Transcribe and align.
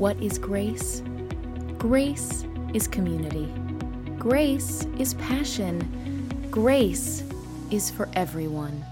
What 0.00 0.16
is 0.22 0.38
grace? 0.38 1.02
Grace 1.76 2.46
is 2.72 2.88
community. 2.88 3.52
Grace 4.18 4.86
is 4.98 5.12
passion. 5.12 6.48
Grace 6.50 7.22
is 7.70 7.90
for 7.90 8.08
everyone. 8.14 8.82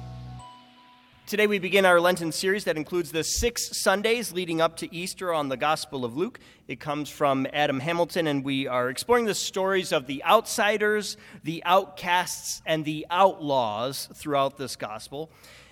Today 1.27 1.47
we 1.47 1.59
begin 1.59 1.87
our 1.87 1.99
Lenten 1.99 2.31
series 2.31 2.65
that 2.65 2.77
includes 2.77 3.11
the 3.11 3.25
six 3.25 3.81
Sundays 3.81 4.35
leading 4.35 4.61
up 4.61 4.77
to 4.77 4.95
Easter 4.95 5.33
on 5.33 5.49
the 5.49 5.57
Gospel 5.57 6.05
of 6.05 6.15
Luke. 6.15 6.41
It 6.69 6.79
comes 6.79 7.09
from 7.09 7.47
Adam 7.55 7.81
Hamilton, 7.81 8.27
and 8.27 8.45
we 8.45 8.67
are 8.67 8.91
exploring 8.91 9.25
the 9.25 9.35
stories 9.35 9.93
of 9.93 10.07
the 10.07 10.23
outsiders, 10.25 11.17
the 11.43 11.63
outcasts, 11.65 12.61
and 12.67 12.85
the 12.85 13.07
outlaws 13.11 14.11
throughout 14.13 14.59
this 14.59 14.77
Gospel. 14.77 15.31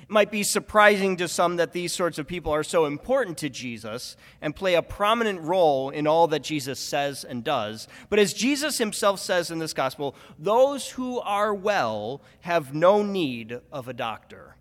It 0.09 0.12
might 0.12 0.30
be 0.30 0.45
surprising 0.45 1.16
to 1.16 1.27
some 1.27 1.57
that 1.57 1.73
these 1.73 1.93
sorts 1.93 2.18
of 2.18 2.29
people 2.29 2.52
are 2.52 2.62
so 2.62 2.84
important 2.84 3.38
to 3.38 3.48
Jesus 3.48 4.16
and 4.41 4.55
play 4.55 4.74
a 4.74 4.82
prominent 4.82 5.41
role 5.41 5.91
in 5.91 6.06
all 6.06 6.29
that 6.29 6.45
Jesus 6.45 6.79
says 6.79 7.24
and 7.24 7.42
does. 7.42 7.88
But 8.09 8.20
as 8.20 8.32
Jesus 8.32 8.79
himself 8.79 9.19
says 9.19 9.51
in 9.51 9.59
this 9.59 9.73
Gospel, 9.73 10.15
those 10.38 10.91
who 10.91 11.19
are 11.19 11.52
well 11.52 12.23
have 12.42 12.73
no 12.73 13.02
need 13.02 13.59
of 13.73 13.88
a 13.88 13.92
doctor. 13.92 14.55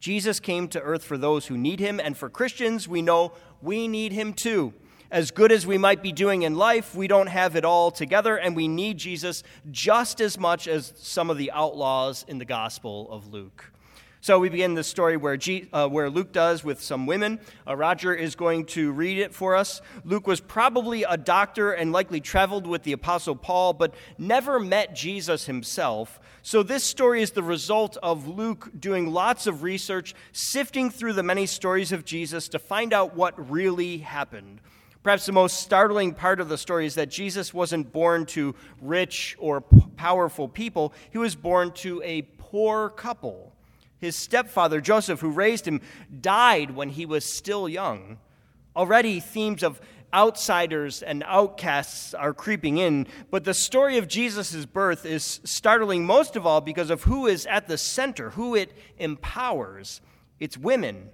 Jesus 0.00 0.40
came 0.40 0.66
to 0.68 0.80
earth 0.80 1.04
for 1.04 1.16
those 1.16 1.46
who 1.46 1.56
need 1.56 1.78
him, 1.78 2.00
and 2.00 2.16
for 2.16 2.28
Christians, 2.28 2.88
we 2.88 3.00
know 3.00 3.32
we 3.62 3.86
need 3.86 4.10
him 4.12 4.32
too. 4.32 4.74
As 5.08 5.30
good 5.30 5.52
as 5.52 5.66
we 5.66 5.78
might 5.78 6.02
be 6.02 6.10
doing 6.10 6.42
in 6.42 6.56
life, 6.56 6.96
we 6.96 7.06
don't 7.06 7.28
have 7.28 7.54
it 7.54 7.64
all 7.64 7.92
together, 7.92 8.36
and 8.36 8.56
we 8.56 8.66
need 8.66 8.98
Jesus 8.98 9.44
just 9.70 10.20
as 10.20 10.36
much 10.36 10.66
as 10.66 10.92
some 10.96 11.30
of 11.30 11.38
the 11.38 11.52
outlaws 11.52 12.24
in 12.26 12.38
the 12.38 12.44
Gospel 12.44 13.08
of 13.12 13.32
Luke. 13.32 13.72
So 14.22 14.38
we 14.38 14.50
begin 14.50 14.74
the 14.74 14.84
story 14.84 15.16
where, 15.16 15.38
G, 15.38 15.66
uh, 15.72 15.88
where 15.88 16.10
Luke 16.10 16.30
does 16.30 16.62
with 16.62 16.82
some 16.82 17.06
women. 17.06 17.40
Uh, 17.66 17.74
Roger 17.74 18.12
is 18.12 18.34
going 18.34 18.66
to 18.66 18.92
read 18.92 19.16
it 19.16 19.34
for 19.34 19.56
us. 19.56 19.80
Luke 20.04 20.26
was 20.26 20.40
probably 20.40 21.04
a 21.04 21.16
doctor 21.16 21.72
and 21.72 21.90
likely 21.90 22.20
traveled 22.20 22.66
with 22.66 22.82
the 22.82 22.92
Apostle 22.92 23.34
Paul, 23.34 23.72
but 23.72 23.94
never 24.18 24.60
met 24.60 24.94
Jesus 24.94 25.46
himself. 25.46 26.20
So 26.42 26.62
this 26.62 26.84
story 26.84 27.22
is 27.22 27.30
the 27.30 27.42
result 27.42 27.96
of 28.02 28.28
Luke 28.28 28.70
doing 28.78 29.10
lots 29.10 29.46
of 29.46 29.62
research, 29.62 30.14
sifting 30.32 30.90
through 30.90 31.14
the 31.14 31.22
many 31.22 31.46
stories 31.46 31.90
of 31.90 32.04
Jesus 32.04 32.48
to 32.48 32.58
find 32.58 32.92
out 32.92 33.16
what 33.16 33.50
really 33.50 33.98
happened. 33.98 34.60
Perhaps 35.02 35.24
the 35.24 35.32
most 35.32 35.60
startling 35.60 36.12
part 36.12 36.40
of 36.40 36.50
the 36.50 36.58
story 36.58 36.84
is 36.84 36.96
that 36.96 37.08
Jesus 37.08 37.54
wasn't 37.54 37.90
born 37.90 38.26
to 38.26 38.54
rich 38.82 39.34
or 39.38 39.62
powerful 39.96 40.46
people, 40.46 40.92
he 41.10 41.16
was 41.16 41.34
born 41.34 41.72
to 41.72 42.02
a 42.04 42.20
poor 42.36 42.90
couple. 42.90 43.54
His 44.00 44.16
stepfather, 44.16 44.80
Joseph, 44.80 45.20
who 45.20 45.30
raised 45.30 45.66
him, 45.66 45.80
died 46.20 46.72
when 46.72 46.88
he 46.88 47.04
was 47.04 47.24
still 47.24 47.68
young. 47.68 48.18
Already, 48.74 49.20
themes 49.20 49.62
of 49.62 49.80
outsiders 50.12 51.02
and 51.02 51.22
outcasts 51.26 52.14
are 52.14 52.34
creeping 52.34 52.78
in, 52.78 53.06
but 53.30 53.44
the 53.44 53.54
story 53.54 53.96
of 53.98 54.08
Jesus' 54.08 54.66
birth 54.66 55.04
is 55.04 55.40
startling 55.44 56.04
most 56.04 56.34
of 56.34 56.46
all 56.46 56.60
because 56.60 56.90
of 56.90 57.04
who 57.04 57.26
is 57.26 57.46
at 57.46 57.68
the 57.68 57.78
center, 57.78 58.30
who 58.30 58.54
it 58.54 58.72
empowers. 58.98 60.00
It's 60.40 60.56
women 60.56 61.10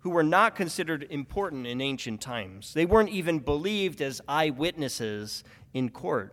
who 0.00 0.10
were 0.10 0.22
not 0.22 0.54
considered 0.54 1.06
important 1.10 1.66
in 1.66 1.80
ancient 1.80 2.20
times. 2.20 2.74
They 2.74 2.86
weren't 2.86 3.08
even 3.08 3.40
believed 3.40 4.00
as 4.00 4.20
eyewitnesses 4.28 5.42
in 5.74 5.88
court. 5.88 6.32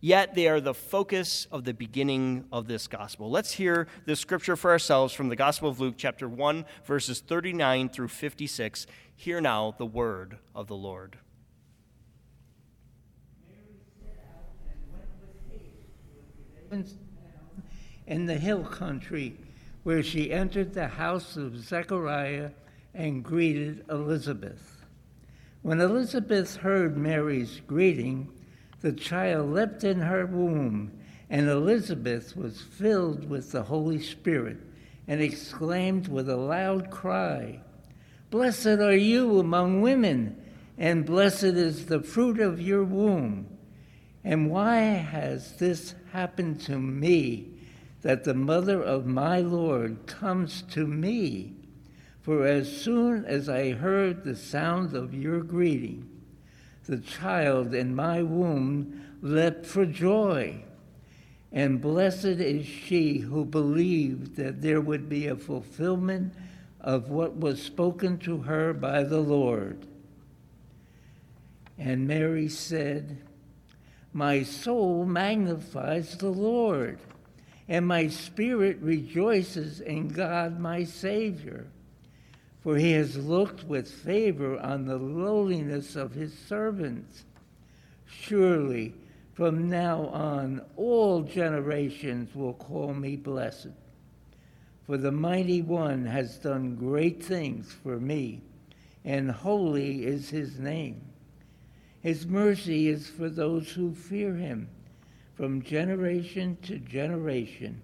Yet 0.00 0.36
they 0.36 0.46
are 0.46 0.60
the 0.60 0.74
focus 0.74 1.48
of 1.50 1.64
the 1.64 1.74
beginning 1.74 2.44
of 2.52 2.68
this 2.68 2.86
gospel. 2.86 3.30
Let's 3.30 3.52
hear 3.52 3.88
the 4.06 4.14
scripture 4.14 4.54
for 4.54 4.70
ourselves 4.70 5.12
from 5.12 5.28
the 5.28 5.34
Gospel 5.34 5.68
of 5.68 5.80
Luke, 5.80 5.96
chapter 5.96 6.28
1, 6.28 6.64
verses 6.84 7.18
39 7.20 7.88
through 7.88 8.08
56. 8.08 8.86
Hear 9.16 9.40
now 9.40 9.74
the 9.76 9.86
word 9.86 10.38
of 10.54 10.68
the 10.68 10.76
Lord. 10.76 11.18
Mary 13.48 13.80
set 14.00 14.24
out 14.30 14.44
and 14.70 14.92
went 14.92 15.08
with 15.20 15.50
hate 15.50 15.82
to 16.76 18.06
the 18.06 18.12
in 18.12 18.26
the 18.26 18.36
hill 18.36 18.62
country, 18.62 19.36
where 19.82 20.04
she 20.04 20.32
entered 20.32 20.74
the 20.74 20.86
house 20.86 21.36
of 21.36 21.56
Zechariah 21.56 22.50
and 22.94 23.24
greeted 23.24 23.84
Elizabeth. 23.90 24.84
When 25.62 25.80
Elizabeth 25.80 26.54
heard 26.54 26.96
Mary's 26.96 27.60
greeting, 27.66 28.32
the 28.80 28.92
child 28.92 29.50
leapt 29.50 29.84
in 29.84 30.00
her 30.00 30.26
womb, 30.26 30.92
and 31.30 31.48
Elizabeth 31.48 32.36
was 32.36 32.62
filled 32.62 33.28
with 33.28 33.52
the 33.52 33.64
Holy 33.64 34.00
Spirit 34.00 34.58
and 35.06 35.20
exclaimed 35.20 36.06
with 36.08 36.28
a 36.28 36.36
loud 36.36 36.90
cry, 36.90 37.60
Blessed 38.30 38.66
are 38.66 38.96
you 38.96 39.40
among 39.40 39.80
women, 39.80 40.36
and 40.76 41.06
blessed 41.06 41.44
is 41.44 41.86
the 41.86 42.02
fruit 42.02 42.38
of 42.38 42.60
your 42.60 42.84
womb. 42.84 43.46
And 44.22 44.50
why 44.50 44.80
has 44.80 45.56
this 45.56 45.94
happened 46.12 46.60
to 46.62 46.78
me, 46.78 47.48
that 48.02 48.24
the 48.24 48.34
mother 48.34 48.82
of 48.82 49.06
my 49.06 49.40
Lord 49.40 50.06
comes 50.06 50.62
to 50.70 50.86
me? 50.86 51.54
For 52.20 52.46
as 52.46 52.70
soon 52.70 53.24
as 53.24 53.48
I 53.48 53.70
heard 53.70 54.22
the 54.22 54.36
sound 54.36 54.94
of 54.94 55.14
your 55.14 55.40
greeting, 55.40 56.17
the 56.88 56.98
child 56.98 57.74
in 57.74 57.94
my 57.94 58.22
womb 58.22 59.04
leapt 59.20 59.66
for 59.66 59.84
joy. 59.84 60.64
And 61.52 61.80
blessed 61.80 62.24
is 62.24 62.66
she 62.66 63.18
who 63.18 63.44
believed 63.44 64.36
that 64.36 64.62
there 64.62 64.80
would 64.80 65.08
be 65.08 65.26
a 65.26 65.36
fulfillment 65.36 66.32
of 66.80 67.10
what 67.10 67.36
was 67.36 67.62
spoken 67.62 68.18
to 68.18 68.38
her 68.38 68.72
by 68.72 69.02
the 69.02 69.20
Lord. 69.20 69.86
And 71.76 72.08
Mary 72.08 72.48
said, 72.48 73.18
My 74.12 74.42
soul 74.42 75.04
magnifies 75.04 76.16
the 76.16 76.30
Lord, 76.30 76.98
and 77.68 77.86
my 77.86 78.08
spirit 78.08 78.78
rejoices 78.80 79.80
in 79.80 80.08
God 80.08 80.58
my 80.58 80.84
Savior 80.84 81.66
for 82.68 82.76
he 82.76 82.92
has 82.92 83.16
looked 83.16 83.64
with 83.64 83.90
favor 83.90 84.58
on 84.58 84.84
the 84.84 84.98
lowliness 84.98 85.96
of 85.96 86.12
his 86.12 86.36
servants. 86.36 87.24
Surely, 88.04 88.92
from 89.32 89.70
now 89.70 90.08
on, 90.08 90.60
all 90.76 91.22
generations 91.22 92.34
will 92.34 92.52
call 92.52 92.92
me 92.92 93.16
blessed. 93.16 93.70
For 94.84 94.98
the 94.98 95.10
mighty 95.10 95.62
one 95.62 96.04
has 96.04 96.36
done 96.36 96.76
great 96.76 97.22
things 97.22 97.72
for 97.72 97.98
me, 97.98 98.42
and 99.02 99.30
holy 99.30 100.04
is 100.04 100.28
his 100.28 100.58
name. 100.58 101.00
His 102.02 102.26
mercy 102.26 102.88
is 102.88 103.08
for 103.08 103.30
those 103.30 103.70
who 103.70 103.94
fear 103.94 104.34
him. 104.34 104.68
From 105.36 105.62
generation 105.62 106.58
to 106.64 106.76
generation, 106.76 107.80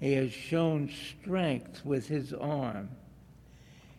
he 0.00 0.14
has 0.14 0.32
shown 0.32 0.90
strength 0.90 1.84
with 1.84 2.08
his 2.08 2.32
arm. 2.32 2.88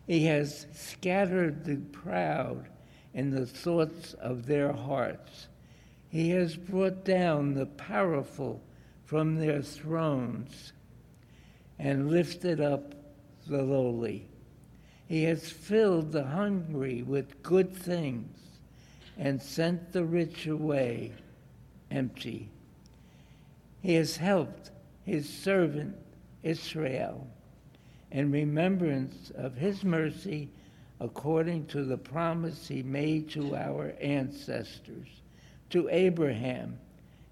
He 0.08 0.24
has 0.24 0.66
scattered 0.72 1.66
the 1.66 1.76
proud 1.76 2.70
in 3.12 3.30
the 3.30 3.44
thoughts 3.44 4.14
of 4.14 4.46
their 4.46 4.72
hearts. 4.72 5.48
He 6.08 6.30
has 6.30 6.56
brought 6.56 7.04
down 7.04 7.52
the 7.52 7.66
powerful 7.66 8.62
from 9.04 9.36
their 9.36 9.60
thrones 9.60 10.72
and 11.78 12.10
lifted 12.10 12.58
up 12.58 12.94
the 13.46 13.62
lowly. 13.62 14.26
He 15.06 15.24
has 15.24 15.50
filled 15.50 16.12
the 16.12 16.24
hungry 16.24 17.02
with 17.02 17.42
good 17.42 17.70
things 17.74 18.38
and 19.18 19.42
sent 19.42 19.92
the 19.92 20.06
rich 20.06 20.46
away 20.46 21.12
empty. 21.90 22.48
He 23.82 23.92
has 23.96 24.16
helped 24.16 24.70
his 25.04 25.28
servant 25.28 25.96
Israel 26.42 27.26
in 28.10 28.30
remembrance 28.30 29.30
of 29.34 29.56
his 29.56 29.84
mercy 29.84 30.50
according 31.00 31.66
to 31.66 31.84
the 31.84 31.96
promise 31.96 32.66
he 32.66 32.82
made 32.82 33.30
to 33.30 33.54
our 33.54 33.94
ancestors, 34.00 35.08
to 35.70 35.88
Abraham, 35.90 36.78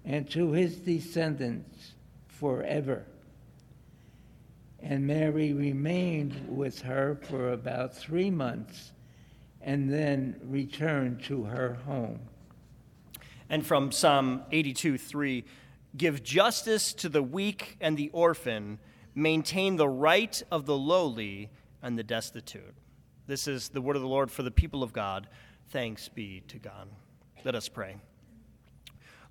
and 0.05 0.29
to 0.29 0.51
his 0.51 0.77
descendants 0.77 1.93
forever. 2.27 3.03
And 4.81 5.05
Mary 5.05 5.53
remained 5.53 6.45
with 6.47 6.81
her 6.83 7.17
for 7.23 7.51
about 7.51 7.95
three 7.95 8.29
months 8.29 8.91
and 9.61 9.91
then 9.91 10.39
returned 10.43 11.23
to 11.23 11.43
her 11.43 11.73
home. 11.85 12.19
And 13.49 13.65
from 13.65 13.91
Psalm 13.91 14.43
82 14.51 14.97
3, 14.97 15.43
give 15.97 16.23
justice 16.23 16.93
to 16.93 17.09
the 17.09 17.23
weak 17.23 17.75
and 17.81 17.97
the 17.97 18.09
orphan 18.13 18.79
maintain 19.17 19.75
the 19.75 19.89
right 19.89 20.41
of 20.51 20.67
the 20.67 20.77
lowly 20.77 21.49
and 21.81 21.97
the 21.97 22.03
destitute. 22.03 22.75
This 23.25 23.47
is 23.47 23.69
the 23.69 23.81
word 23.81 23.95
of 23.95 24.03
the 24.03 24.07
Lord 24.07 24.31
for 24.31 24.43
the 24.43 24.51
people 24.51 24.83
of 24.83 24.93
God. 24.93 25.27
Thanks 25.69 26.07
be 26.07 26.43
to 26.47 26.59
God. 26.59 26.87
Let 27.43 27.55
us 27.55 27.67
pray. 27.67 27.97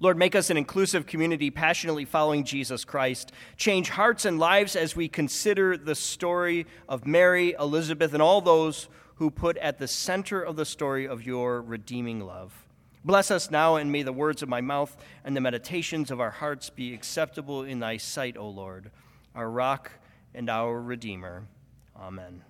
Lord, 0.01 0.19
make 0.19 0.35
us 0.35 0.51
an 0.51 0.57
inclusive 0.57 1.07
community 1.07 1.51
passionately 1.51 2.05
following 2.05 2.45
Jesus 2.45 2.85
Christ. 2.85 3.33
Change 3.57 3.89
hearts 3.91 4.25
and 4.25 4.39
lives 4.39 4.77
as 4.77 4.97
we 4.97 5.09
consider 5.09 5.77
the 5.77 5.95
story 5.95 6.67
of 6.89 7.07
Mary, 7.07 7.55
Elizabeth, 7.59 8.13
and 8.13 8.23
all 8.23 8.41
those 8.41 8.89
who 9.15 9.31
put 9.31 9.57
at 9.59 9.79
the 9.79 9.89
center 9.89 10.43
of 10.43 10.57
the 10.57 10.67
story 10.67 11.07
of 11.07 11.25
your 11.25 11.63
redeeming 11.63 12.21
love. 12.21 12.67
Bless 13.05 13.31
us 13.31 13.53
now, 13.53 13.77
and 13.77 13.93
may 13.93 14.03
the 14.03 14.13
words 14.13 14.43
of 14.43 14.49
my 14.49 14.61
mouth 14.61 14.97
and 15.25 15.37
the 15.37 15.41
meditations 15.41 16.11
of 16.11 16.21
our 16.21 16.33
hearts 16.33 16.71
be 16.71 16.93
acceptable 16.93 17.63
in 17.63 17.79
thy 17.79 17.97
sight, 17.97 18.37
O 18.37 18.49
Lord, 18.49 18.91
our 19.37 19.51
rock 19.51 19.93
and 20.35 20.49
our 20.49 20.81
Redeemer. 20.81 21.47
Amen. 21.95 22.43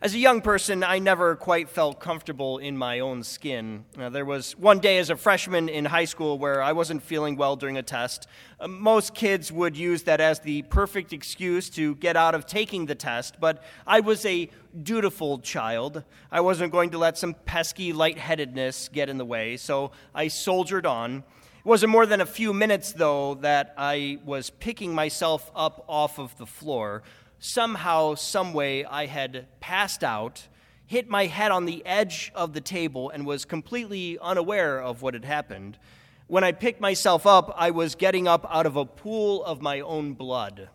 As 0.00 0.14
a 0.14 0.18
young 0.18 0.40
person, 0.42 0.84
I 0.84 1.00
never 1.00 1.34
quite 1.34 1.68
felt 1.68 1.98
comfortable 1.98 2.58
in 2.58 2.78
my 2.78 3.00
own 3.00 3.24
skin. 3.24 3.84
Uh, 3.98 4.08
there 4.08 4.24
was 4.24 4.56
one 4.56 4.78
day 4.78 4.98
as 4.98 5.10
a 5.10 5.16
freshman 5.16 5.68
in 5.68 5.84
high 5.84 6.04
school 6.04 6.38
where 6.38 6.62
I 6.62 6.70
wasn't 6.70 7.02
feeling 7.02 7.36
well 7.36 7.56
during 7.56 7.76
a 7.76 7.82
test. 7.82 8.28
Uh, 8.60 8.68
most 8.68 9.12
kids 9.12 9.50
would 9.50 9.76
use 9.76 10.04
that 10.04 10.20
as 10.20 10.38
the 10.38 10.62
perfect 10.62 11.12
excuse 11.12 11.68
to 11.70 11.96
get 11.96 12.16
out 12.16 12.36
of 12.36 12.46
taking 12.46 12.86
the 12.86 12.94
test, 12.94 13.40
but 13.40 13.64
I 13.86 13.98
was 14.00 14.24
a 14.24 14.48
dutiful 14.82 15.40
child. 15.40 16.04
I 16.30 16.42
wasn't 16.42 16.70
going 16.70 16.90
to 16.90 16.98
let 16.98 17.18
some 17.18 17.34
pesky 17.34 17.92
lightheadedness 17.92 18.90
get 18.90 19.08
in 19.08 19.18
the 19.18 19.26
way, 19.26 19.56
so 19.56 19.90
I 20.14 20.28
soldiered 20.28 20.86
on. 20.86 21.24
It 21.58 21.66
wasn't 21.66 21.92
more 21.92 22.06
than 22.06 22.20
a 22.20 22.26
few 22.26 22.52
minutes, 22.52 22.92
though, 22.92 23.34
that 23.36 23.74
I 23.76 24.18
was 24.24 24.50
picking 24.50 24.94
myself 24.94 25.50
up 25.54 25.84
off 25.88 26.18
of 26.18 26.36
the 26.38 26.46
floor 26.46 27.02
somehow, 27.38 28.14
someway, 28.14 28.84
I 28.84 29.06
had 29.06 29.46
passed 29.60 30.02
out, 30.02 30.48
hit 30.86 31.08
my 31.08 31.26
head 31.26 31.50
on 31.50 31.66
the 31.66 31.84
edge 31.86 32.32
of 32.34 32.52
the 32.52 32.60
table, 32.60 33.10
and 33.10 33.26
was 33.26 33.44
completely 33.44 34.18
unaware 34.20 34.80
of 34.80 35.02
what 35.02 35.14
had 35.14 35.24
happened. 35.24 35.78
When 36.26 36.44
I 36.44 36.52
picked 36.52 36.80
myself 36.80 37.26
up, 37.26 37.54
I 37.56 37.70
was 37.70 37.94
getting 37.94 38.28
up 38.28 38.46
out 38.50 38.66
of 38.66 38.76
a 38.76 38.84
pool 38.84 39.44
of 39.44 39.62
my 39.62 39.80
own 39.80 40.12
blood. 40.12 40.68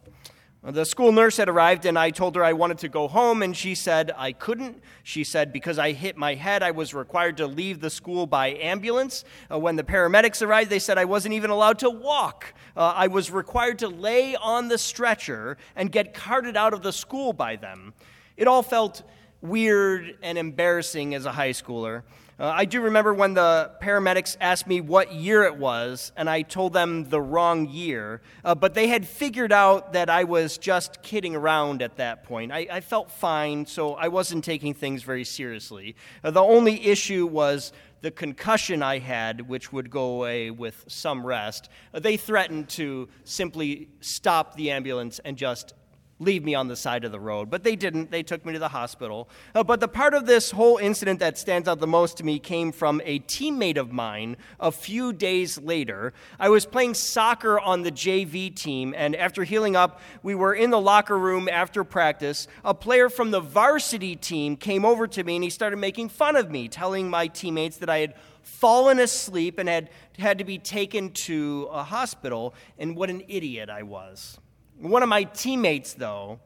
The 0.65 0.86
school 0.86 1.12
nurse 1.12 1.36
had 1.36 1.50
arrived, 1.50 1.86
and 1.86 2.00
I 2.00 2.10
told 2.10 2.38
her 2.38 2.44
I 2.44 2.54
wanted 2.54 2.77
to 2.80 2.88
go 2.88 3.10
home, 3.10 3.44
and 3.44 3.56
she 3.56 3.75
said 3.75 4.13
I 4.15 4.31
couldn't. 4.31 4.81
She 5.04 5.25
said 5.25 5.51
because 5.51 5.77
I 5.77 5.92
hit 5.92 6.15
my 6.15 6.36
head, 6.36 6.63
I 6.63 6.71
was 6.71 6.94
required 6.94 7.36
to 7.38 7.48
leave 7.48 7.81
the 7.81 7.89
school 7.89 8.25
by 8.25 8.51
ambulance. 8.51 9.25
Uh, 9.51 9.60
when 9.60 9.75
the 9.75 9.83
paramedics 9.83 10.42
arrived, 10.42 10.69
they 10.69 10.80
said 10.80 10.98
I 10.98 11.04
wasn't 11.04 11.33
even 11.33 11.50
allowed 11.50 11.80
to 11.80 11.89
walk. 11.89 12.54
Uh, 12.77 12.94
I 12.95 13.07
was 13.07 13.30
required 13.30 13.80
to 13.80 13.89
lay 13.89 14.38
on 14.38 14.69
the 14.69 14.77
stretcher 14.77 15.57
and 15.75 15.92
get 15.92 16.13
carted 16.13 16.56
out 16.56 16.74
of 16.74 16.81
the 16.81 16.94
school 16.94 17.33
by 17.33 17.57
them. 17.57 17.94
It 18.38 18.48
all 18.48 18.63
felt 18.63 19.04
weird 19.42 20.18
and 20.24 20.38
embarrassing 20.38 21.13
as 21.13 21.25
a 21.25 21.33
high 21.33 21.51
schooler. 21.51 22.04
Uh, 22.39 22.51
I 22.56 22.65
do 22.65 22.81
remember 22.81 23.13
when 23.13 23.35
the 23.35 23.71
paramedics 23.80 24.38
asked 24.41 24.65
me 24.65 24.81
what 24.81 25.13
year 25.13 25.44
it 25.44 25.56
was, 25.56 26.12
and 26.18 26.27
I 26.27 26.41
told 26.41 26.74
them 26.74 27.03
the 27.09 27.21
wrong 27.21 27.69
year. 27.69 28.21
Uh, 28.44 28.56
but 28.56 28.74
they 28.74 28.88
had 28.88 29.07
figured 29.07 29.51
out 29.51 29.94
that 29.94 30.09
I 30.09 30.24
was 30.24 30.57
just 30.57 31.03
kidding 31.03 31.35
around 31.35 31.83
at 31.83 31.97
that 31.97 32.24
point. 32.24 32.51
I, 32.51 32.68
I 32.71 32.81
felt 32.81 33.12
fine, 33.12 33.68
so 33.68 33.94
I 33.94 34.07
wasn't 34.07 34.44
taking 34.44 34.74
things 34.74 35.03
very 35.03 35.24
seriously. 35.24 35.95
Uh, 36.24 36.31
the 36.31 36.41
only 36.41 36.88
issue 36.88 37.27
was 37.27 37.71
the 38.01 38.09
concussion 38.09 38.81
I 38.81 38.97
had, 38.97 39.47
which 39.47 39.71
would 39.71 39.91
go 39.91 40.15
away 40.15 40.50
with 40.50 40.83
some 40.88 41.24
rest. 41.25 41.69
Uh, 41.94 42.00
they 42.00 42.18
threatened 42.18 42.68
to 42.69 43.09
simply 43.25 43.89
stop 44.01 44.56
the 44.56 44.71
ambulance 44.71 45.19
and 45.24 45.38
just 45.38 45.74
leave 46.23 46.43
me 46.43 46.55
on 46.55 46.67
the 46.67 46.75
side 46.75 47.03
of 47.03 47.11
the 47.11 47.19
road. 47.19 47.49
But 47.49 47.63
they 47.63 47.75
didn't. 47.75 48.11
They 48.11 48.23
took 48.23 48.45
me 48.45 48.53
to 48.53 48.59
the 48.59 48.69
hospital. 48.69 49.29
Uh, 49.53 49.63
but 49.63 49.79
the 49.79 49.87
part 49.87 50.13
of 50.13 50.25
this 50.25 50.51
whole 50.51 50.77
incident 50.77 51.19
that 51.19 51.37
stands 51.37 51.67
out 51.67 51.79
the 51.79 51.87
most 51.87 52.17
to 52.17 52.23
me 52.23 52.39
came 52.39 52.71
from 52.71 53.01
a 53.05 53.19
teammate 53.19 53.77
of 53.77 53.91
mine 53.91 54.37
a 54.59 54.71
few 54.71 55.13
days 55.13 55.57
later. 55.57 56.13
I 56.39 56.49
was 56.49 56.65
playing 56.65 56.93
soccer 56.93 57.59
on 57.59 57.83
the 57.83 57.91
JV 57.91 58.55
team, 58.55 58.93
and 58.95 59.15
after 59.15 59.43
healing 59.43 59.75
up, 59.75 59.99
we 60.21 60.35
were 60.35 60.53
in 60.53 60.69
the 60.69 60.81
locker 60.81 61.17
room 61.17 61.47
after 61.49 61.83
practice. 61.83 62.47
A 62.63 62.73
player 62.73 63.09
from 63.09 63.31
the 63.31 63.41
varsity 63.41 64.15
team 64.15 64.55
came 64.55 64.85
over 64.85 65.07
to 65.07 65.23
me 65.23 65.35
and 65.35 65.43
he 65.43 65.49
started 65.49 65.77
making 65.77 66.09
fun 66.09 66.35
of 66.35 66.49
me, 66.49 66.67
telling 66.67 67.09
my 67.09 67.27
teammates 67.27 67.77
that 67.77 67.89
I 67.89 67.99
had 67.99 68.15
fallen 68.43 68.99
asleep 68.99 69.57
and 69.57 69.69
had 69.69 69.89
had 70.19 70.37
to 70.37 70.43
be 70.43 70.57
taken 70.57 71.11
to 71.11 71.67
a 71.71 71.83
hospital, 71.83 72.53
and 72.77 72.95
what 72.95 73.09
an 73.09 73.23
idiot 73.27 73.69
I 73.69 73.83
was. 73.83 74.39
One 74.77 75.03
of 75.03 75.09
my 75.09 75.23
teammates, 75.23 75.93
though, 75.93 76.39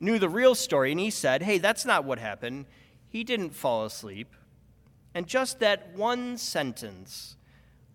knew 0.00 0.18
the 0.18 0.28
real 0.28 0.54
story, 0.54 0.90
and 0.90 1.00
he 1.00 1.10
said, 1.10 1.42
Hey, 1.42 1.58
that's 1.58 1.84
not 1.84 2.04
what 2.04 2.18
happened. 2.18 2.66
He 3.08 3.24
didn't 3.24 3.50
fall 3.50 3.84
asleep. 3.84 4.34
And 5.14 5.26
just 5.26 5.60
that 5.60 5.94
one 5.96 6.36
sentence 6.38 7.36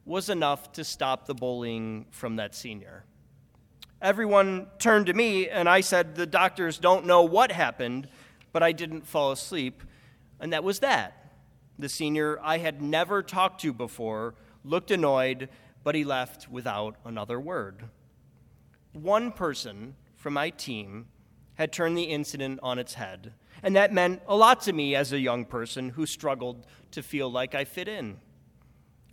was 0.05 0.29
enough 0.29 0.71
to 0.73 0.83
stop 0.83 1.25
the 1.25 1.33
bullying 1.33 2.05
from 2.11 2.35
that 2.35 2.55
senior. 2.55 3.05
Everyone 4.01 4.67
turned 4.79 5.05
to 5.05 5.13
me, 5.13 5.47
and 5.47 5.69
I 5.69 5.81
said, 5.81 6.15
The 6.15 6.25
doctors 6.25 6.77
don't 6.77 7.05
know 7.05 7.23
what 7.23 7.51
happened, 7.51 8.09
but 8.51 8.63
I 8.63 8.71
didn't 8.71 9.07
fall 9.07 9.31
asleep. 9.31 9.81
And 10.39 10.51
that 10.51 10.63
was 10.63 10.79
that. 10.79 11.35
The 11.79 11.89
senior 11.89 12.39
I 12.41 12.57
had 12.57 12.81
never 12.81 13.23
talked 13.23 13.61
to 13.61 13.73
before 13.73 14.35
looked 14.63 14.91
annoyed, 14.91 15.49
but 15.83 15.95
he 15.95 16.03
left 16.03 16.49
without 16.49 16.95
another 17.05 17.39
word 17.39 17.85
one 18.93 19.31
person 19.31 19.95
from 20.15 20.33
my 20.33 20.49
team 20.49 21.07
had 21.55 21.71
turned 21.71 21.97
the 21.97 22.03
incident 22.03 22.59
on 22.63 22.79
its 22.79 22.93
head. 22.93 23.33
And 23.61 23.75
that 23.75 23.93
meant 23.93 24.21
a 24.27 24.35
lot 24.35 24.61
to 24.61 24.73
me 24.73 24.95
as 24.95 25.11
a 25.13 25.19
young 25.19 25.45
person 25.45 25.89
who 25.89 26.05
struggled 26.05 26.65
to 26.91 27.03
feel 27.03 27.31
like 27.31 27.55
I 27.55 27.65
fit 27.65 27.87
in. 27.87 28.17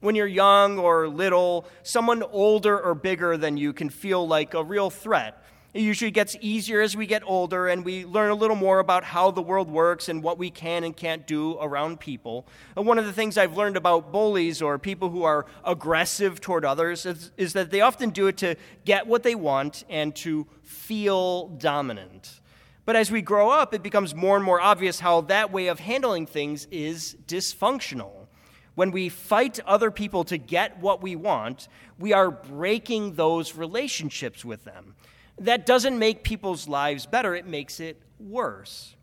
When 0.01 0.15
you're 0.15 0.27
young 0.27 0.79
or 0.79 1.09
little, 1.09 1.67
someone 1.83 2.23
older 2.23 2.79
or 2.79 2.95
bigger 2.95 3.37
than 3.37 3.57
you 3.57 3.73
can 3.73 3.91
feel 3.91 4.27
like 4.27 4.55
a 4.55 4.65
real 4.65 4.89
threat 4.89 5.45
it 5.73 5.83
usually 5.83 6.11
gets 6.11 6.37
easier 6.41 6.81
as 6.81 6.97
we 6.97 7.07
get 7.07 7.23
older 7.25 7.69
and 7.69 7.85
we 7.85 8.05
learn 8.05 8.31
a 8.31 8.35
little 8.35 8.57
more 8.57 8.81
about 8.81 9.05
how 9.05 9.31
the 9.31 9.43
world 9.43 9.71
works 9.71 10.09
and 10.09 10.21
what 10.21 10.37
we 10.37 10.51
can 10.51 10.83
and 10.83 10.97
can't 10.97 11.29
do 11.29 11.57
around 11.61 12.01
people. 12.01 12.45
And 12.77 12.87
one 12.87 12.99
of 12.99 13.07
the 13.07 13.13
things 13.13 13.39
I've 13.39 13.57
learned 13.57 13.77
about 13.77 14.11
bullies 14.11 14.61
or 14.61 14.79
people 14.79 15.11
who 15.11 15.23
are 15.23 15.47
aggressive 15.65 16.41
toward 16.41 16.65
others 16.65 17.07
is, 17.07 17.31
is 17.37 17.53
that 17.53 17.71
they 17.71 17.83
often 17.83 18.11
do 18.11 18.27
it 18.27 18.37
to 18.39 18.57
get 18.85 19.07
what 19.07 19.23
they 19.23 19.37
want 19.37 19.85
and 19.89 20.15
to 20.17 20.47
feel 20.63 21.49
dominant. 21.49 22.41
But 22.85 22.97
as 22.97 23.13
we 23.13 23.23
grow 23.23 23.51
up, 23.51 23.73
it 23.73 23.85
becomes 23.85 24.13
more 24.13 24.35
and 24.35 24.45
more 24.45 24.61
obvious 24.61 24.99
how 24.99 25.21
that 25.23 25.53
way 25.53 25.69
of 25.69 25.79
handling 25.79 26.27
things 26.27 26.67
is 26.73 27.17
dysfunctional. 27.29 28.27
When 28.75 28.91
we 28.91 29.09
fight 29.09 29.61
other 29.67 29.93
people 29.93 30.25
to 30.25 30.39
get 30.39 30.81
what 30.81 31.01
we 31.01 31.15
want, 31.15 31.69
we 31.99 32.13
are 32.13 32.31
breaking 32.31 33.15
those 33.15 33.55
relationships 33.55 34.45
with 34.45 34.65
them 34.65 34.97
that 35.41 35.67
doesn't 35.67 35.99
make 35.99 36.23
people's 36.23 36.69
lives 36.69 37.07
better, 37.07 37.35
it 37.35 37.47
makes 37.47 37.81
it 37.81 38.01
worse. 38.19 38.95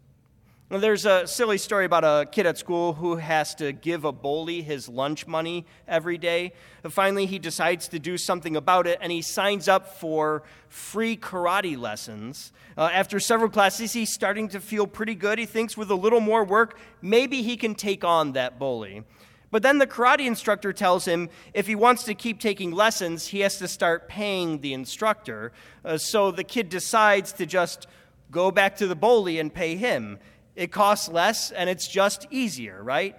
Well, 0.70 0.82
there's 0.82 1.06
a 1.06 1.26
silly 1.26 1.58
story 1.58 1.86
about 1.86 2.04
a 2.04 2.26
kid 2.30 2.46
at 2.46 2.58
school 2.58 2.92
who 2.92 3.16
has 3.16 3.56
to 3.56 3.72
give 3.72 4.04
a 4.04 4.12
bully 4.12 4.62
his 4.62 4.90
lunch 4.90 5.26
money 5.26 5.66
every 5.88 6.18
day. 6.18 6.52
Finally, 6.90 7.26
he 7.26 7.40
decides 7.40 7.88
to 7.88 8.00
do 8.00 8.18
something 8.18 8.58
about 8.58 8.86
it 8.86 9.00
and 9.02 9.10
he 9.10 9.22
signs 9.22 9.70
up 9.70 9.98
for 9.98 10.44
free 10.68 11.16
karate 11.16 11.78
lessons. 11.78 12.52
Uh, 12.78 12.90
after 12.92 13.18
several 13.18 13.50
classes, 13.50 13.94
he's 13.94 14.12
starting 14.12 14.50
to 14.50 14.60
feel 14.60 14.86
pretty 14.86 15.16
good. 15.16 15.40
He 15.40 15.46
thinks 15.46 15.78
with 15.78 15.90
a 15.90 15.96
little 15.96 16.20
more 16.20 16.44
work, 16.44 16.78
maybe 17.02 17.44
he 17.44 17.56
can 17.56 17.74
take 17.74 18.04
on 18.04 18.34
that 18.34 18.60
bully. 18.60 19.06
But 19.50 19.64
then 19.64 19.78
the 19.78 19.88
karate 19.88 20.26
instructor 20.26 20.74
tells 20.74 21.06
him 21.06 21.30
if 21.54 21.68
he 21.68 21.76
wants 21.76 22.04
to 22.04 22.14
keep 22.14 22.40
taking 22.40 22.72
lessons, 22.72 23.28
he 23.28 23.40
has 23.42 23.58
to 23.60 23.68
start 23.68 24.10
paying 24.10 24.60
the 24.60 24.74
instructor. 24.74 25.54
Uh, 25.86 25.98
so 25.98 26.32
the 26.32 26.44
kid 26.44 26.70
decides 26.70 27.32
to 27.34 27.46
just 27.46 27.88
go 28.30 28.52
back 28.52 28.76
to 28.78 28.88
the 28.88 28.96
bully 28.96 29.40
and 29.40 29.54
pay 29.54 29.76
him. 29.76 30.20
It 30.56 30.72
costs 30.72 31.08
less 31.08 31.52
and 31.52 31.70
it's 31.70 31.88
just 31.88 32.28
easier, 32.30 32.84
right? 32.84 33.16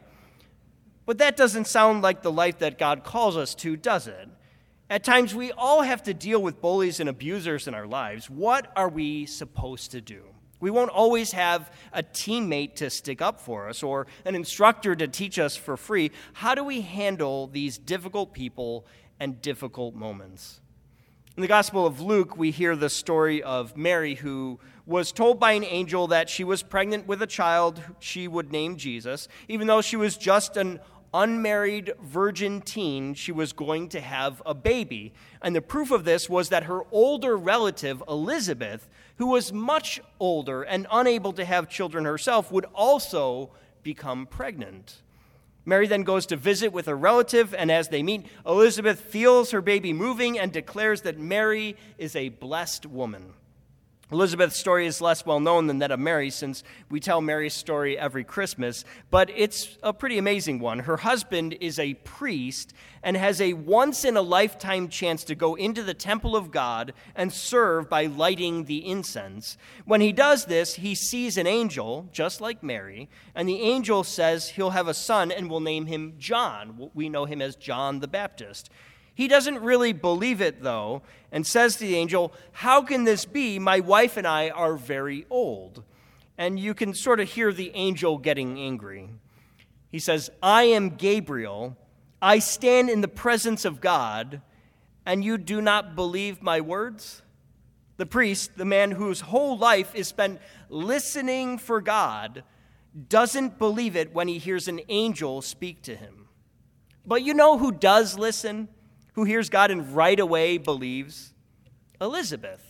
But 1.06 1.18
that 1.18 1.36
doesn't 1.36 1.66
sound 1.66 2.02
like 2.02 2.20
the 2.20 2.32
life 2.32 2.58
that 2.58 2.78
God 2.78 3.04
calls 3.04 3.36
us 3.36 3.54
to, 3.56 3.76
does 3.76 4.06
it? 4.06 4.28
At 4.90 5.04
times, 5.04 5.34
we 5.34 5.52
all 5.52 5.82
have 5.82 6.02
to 6.04 6.14
deal 6.14 6.40
with 6.40 6.60
bullies 6.60 6.98
and 7.00 7.08
abusers 7.08 7.68
in 7.68 7.74
our 7.74 7.86
lives. 7.86 8.28
What 8.28 8.72
are 8.74 8.88
we 8.88 9.26
supposed 9.26 9.90
to 9.92 10.00
do? 10.00 10.22
We 10.60 10.70
won't 10.70 10.90
always 10.90 11.32
have 11.32 11.70
a 11.92 12.02
teammate 12.02 12.74
to 12.76 12.90
stick 12.90 13.22
up 13.22 13.40
for 13.40 13.68
us 13.68 13.82
or 13.82 14.06
an 14.24 14.34
instructor 14.34 14.96
to 14.96 15.06
teach 15.06 15.38
us 15.38 15.56
for 15.56 15.76
free. 15.76 16.10
How 16.32 16.54
do 16.54 16.64
we 16.64 16.80
handle 16.80 17.46
these 17.46 17.78
difficult 17.78 18.32
people 18.32 18.86
and 19.20 19.40
difficult 19.40 19.94
moments? 19.94 20.60
In 21.36 21.42
the 21.42 21.48
Gospel 21.48 21.86
of 21.86 22.00
Luke, 22.00 22.36
we 22.36 22.50
hear 22.50 22.74
the 22.74 22.90
story 22.90 23.40
of 23.44 23.76
Mary, 23.76 24.16
who 24.16 24.58
was 24.86 25.12
told 25.12 25.38
by 25.38 25.52
an 25.52 25.62
angel 25.62 26.08
that 26.08 26.28
she 26.28 26.42
was 26.42 26.64
pregnant 26.64 27.06
with 27.06 27.22
a 27.22 27.28
child 27.28 27.80
she 28.00 28.26
would 28.26 28.50
name 28.50 28.76
Jesus, 28.76 29.28
even 29.46 29.68
though 29.68 29.80
she 29.80 29.94
was 29.94 30.16
just 30.16 30.56
an 30.56 30.80
unmarried 31.14 31.94
virgin 32.02 32.60
teen, 32.60 33.14
she 33.14 33.32
was 33.32 33.52
going 33.52 33.88
to 33.90 34.00
have 34.00 34.42
a 34.44 34.54
baby. 34.54 35.12
And 35.40 35.54
the 35.54 35.62
proof 35.62 35.90
of 35.90 36.04
this 36.04 36.28
was 36.28 36.48
that 36.48 36.64
her 36.64 36.82
older 36.90 37.36
relative, 37.36 38.02
Elizabeth, 38.08 38.88
who 39.18 39.26
was 39.26 39.52
much 39.52 40.00
older 40.18 40.62
and 40.62 40.86
unable 40.90 41.32
to 41.34 41.44
have 41.44 41.68
children 41.68 42.04
herself, 42.04 42.50
would 42.50 42.66
also 42.74 43.50
become 43.82 44.26
pregnant. 44.26 45.02
Mary 45.64 45.86
then 45.86 46.02
goes 46.02 46.24
to 46.26 46.36
visit 46.36 46.72
with 46.72 46.88
a 46.88 46.94
relative, 46.94 47.52
and 47.52 47.70
as 47.70 47.88
they 47.88 48.02
meet, 48.02 48.24
Elizabeth 48.46 49.00
feels 49.00 49.50
her 49.50 49.60
baby 49.60 49.92
moving 49.92 50.38
and 50.38 50.50
declares 50.50 51.02
that 51.02 51.18
Mary 51.18 51.76
is 51.98 52.16
a 52.16 52.30
blessed 52.30 52.86
woman. 52.86 53.34
Elizabeth's 54.10 54.58
story 54.58 54.86
is 54.86 55.02
less 55.02 55.26
well 55.26 55.38
known 55.38 55.66
than 55.66 55.80
that 55.80 55.90
of 55.90 56.00
Mary, 56.00 56.30
since 56.30 56.64
we 56.90 56.98
tell 56.98 57.20
Mary's 57.20 57.52
story 57.52 57.98
every 57.98 58.24
Christmas, 58.24 58.84
but 59.10 59.28
it's 59.36 59.76
a 59.82 59.92
pretty 59.92 60.16
amazing 60.16 60.60
one. 60.60 60.78
Her 60.80 60.96
husband 60.96 61.58
is 61.60 61.78
a 61.78 61.92
priest 61.92 62.72
and 63.02 63.18
has 63.18 63.38
a 63.38 63.52
once 63.52 64.06
in 64.06 64.16
a 64.16 64.22
lifetime 64.22 64.88
chance 64.88 65.24
to 65.24 65.34
go 65.34 65.56
into 65.56 65.82
the 65.82 65.92
temple 65.92 66.36
of 66.36 66.50
God 66.50 66.94
and 67.14 67.30
serve 67.30 67.90
by 67.90 68.06
lighting 68.06 68.64
the 68.64 68.88
incense. 68.88 69.58
When 69.84 70.00
he 70.00 70.12
does 70.12 70.46
this, 70.46 70.76
he 70.76 70.94
sees 70.94 71.36
an 71.36 71.46
angel, 71.46 72.08
just 72.10 72.40
like 72.40 72.62
Mary, 72.62 73.10
and 73.34 73.46
the 73.46 73.60
angel 73.60 74.04
says 74.04 74.48
he'll 74.48 74.70
have 74.70 74.88
a 74.88 74.94
son 74.94 75.30
and 75.30 75.50
will 75.50 75.60
name 75.60 75.84
him 75.84 76.14
John. 76.18 76.90
We 76.94 77.10
know 77.10 77.26
him 77.26 77.42
as 77.42 77.56
John 77.56 78.00
the 78.00 78.08
Baptist. 78.08 78.70
He 79.18 79.26
doesn't 79.26 79.58
really 79.58 79.92
believe 79.92 80.40
it, 80.40 80.62
though, 80.62 81.02
and 81.32 81.44
says 81.44 81.74
to 81.74 81.80
the 81.80 81.96
angel, 81.96 82.32
How 82.52 82.82
can 82.82 83.02
this 83.02 83.24
be? 83.24 83.58
My 83.58 83.80
wife 83.80 84.16
and 84.16 84.24
I 84.24 84.50
are 84.50 84.76
very 84.76 85.26
old. 85.28 85.82
And 86.38 86.56
you 86.56 86.72
can 86.72 86.94
sort 86.94 87.18
of 87.18 87.28
hear 87.28 87.52
the 87.52 87.72
angel 87.74 88.18
getting 88.18 88.60
angry. 88.60 89.08
He 89.90 89.98
says, 89.98 90.30
I 90.40 90.62
am 90.66 90.90
Gabriel. 90.90 91.76
I 92.22 92.38
stand 92.38 92.90
in 92.90 93.00
the 93.00 93.08
presence 93.08 93.64
of 93.64 93.80
God, 93.80 94.40
and 95.04 95.24
you 95.24 95.36
do 95.36 95.60
not 95.60 95.96
believe 95.96 96.40
my 96.40 96.60
words? 96.60 97.22
The 97.96 98.06
priest, 98.06 98.56
the 98.56 98.64
man 98.64 98.92
whose 98.92 99.22
whole 99.22 99.58
life 99.58 99.96
is 99.96 100.06
spent 100.06 100.40
listening 100.68 101.58
for 101.58 101.80
God, 101.80 102.44
doesn't 103.08 103.58
believe 103.58 103.96
it 103.96 104.14
when 104.14 104.28
he 104.28 104.38
hears 104.38 104.68
an 104.68 104.80
angel 104.88 105.42
speak 105.42 105.82
to 105.82 105.96
him. 105.96 106.28
But 107.04 107.24
you 107.24 107.34
know 107.34 107.58
who 107.58 107.72
does 107.72 108.16
listen? 108.16 108.68
Who 109.18 109.24
hears 109.24 109.50
God 109.50 109.72
and 109.72 109.96
right 109.96 110.20
away 110.20 110.58
believes? 110.58 111.34
Elizabeth, 112.00 112.62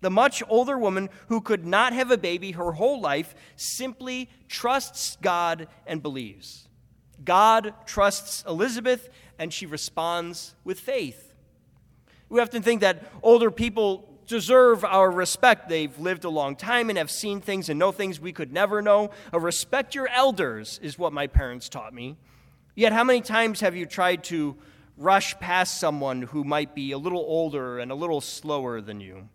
the 0.00 0.08
much 0.08 0.42
older 0.48 0.78
woman 0.78 1.10
who 1.28 1.42
could 1.42 1.66
not 1.66 1.92
have 1.92 2.10
a 2.10 2.16
baby 2.16 2.52
her 2.52 2.72
whole 2.72 3.02
life, 3.02 3.34
simply 3.54 4.30
trusts 4.48 5.18
God 5.20 5.68
and 5.86 6.02
believes. 6.02 6.68
God 7.22 7.74
trusts 7.84 8.42
Elizabeth, 8.48 9.10
and 9.38 9.52
she 9.52 9.66
responds 9.66 10.54
with 10.64 10.80
faith. 10.80 11.34
We 12.30 12.40
often 12.40 12.62
think 12.62 12.80
that 12.80 13.04
older 13.22 13.50
people 13.50 14.08
deserve 14.26 14.86
our 14.86 15.10
respect. 15.10 15.68
They've 15.68 15.98
lived 15.98 16.24
a 16.24 16.30
long 16.30 16.56
time 16.56 16.88
and 16.88 16.96
have 16.96 17.10
seen 17.10 17.42
things 17.42 17.68
and 17.68 17.78
know 17.78 17.92
things 17.92 18.18
we 18.18 18.32
could 18.32 18.54
never 18.54 18.80
know. 18.80 19.10
A 19.34 19.38
respect 19.38 19.94
your 19.94 20.08
elders 20.08 20.80
is 20.82 20.98
what 20.98 21.12
my 21.12 21.26
parents 21.26 21.68
taught 21.68 21.92
me. 21.92 22.16
Yet, 22.74 22.94
how 22.94 23.04
many 23.04 23.20
times 23.20 23.60
have 23.60 23.76
you 23.76 23.84
tried 23.84 24.24
to 24.24 24.56
rush 25.00 25.36
past 25.40 25.80
someone 25.80 26.20
who 26.20 26.44
might 26.44 26.74
be 26.74 26.92
a 26.92 26.98
little 26.98 27.24
older 27.26 27.78
and 27.78 27.90
a 27.90 27.94
little 27.94 28.20
slower 28.20 28.82
than 28.82 29.00
you? 29.00 29.28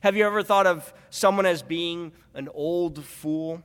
Have 0.00 0.16
you 0.16 0.26
ever 0.26 0.42
thought 0.42 0.66
of 0.66 0.92
someone 1.10 1.44
as 1.44 1.62
being 1.62 2.12
an 2.32 2.48
old 2.54 3.04
fool? 3.04 3.62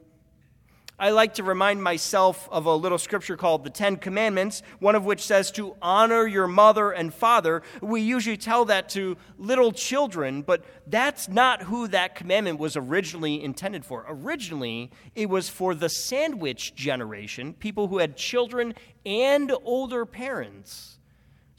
I 0.99 1.11
like 1.11 1.35
to 1.35 1.43
remind 1.43 1.81
myself 1.81 2.49
of 2.51 2.65
a 2.65 2.75
little 2.75 2.97
scripture 2.97 3.37
called 3.37 3.63
the 3.63 3.69
Ten 3.69 3.95
Commandments, 3.95 4.61
one 4.79 4.95
of 4.95 5.05
which 5.05 5.23
says 5.23 5.49
to 5.51 5.77
honor 5.81 6.27
your 6.27 6.47
mother 6.47 6.91
and 6.91 7.13
father. 7.13 7.61
We 7.81 8.01
usually 8.01 8.35
tell 8.35 8.65
that 8.65 8.89
to 8.89 9.15
little 9.37 9.71
children, 9.71 10.41
but 10.41 10.65
that's 10.85 11.29
not 11.29 11.61
who 11.61 11.87
that 11.89 12.15
commandment 12.15 12.59
was 12.59 12.75
originally 12.75 13.41
intended 13.41 13.85
for. 13.85 14.05
Originally, 14.09 14.91
it 15.15 15.29
was 15.29 15.47
for 15.47 15.73
the 15.75 15.87
sandwich 15.87 16.75
generation, 16.75 17.53
people 17.53 17.87
who 17.87 17.99
had 17.99 18.17
children 18.17 18.73
and 19.05 19.53
older 19.63 20.05
parents. 20.05 20.97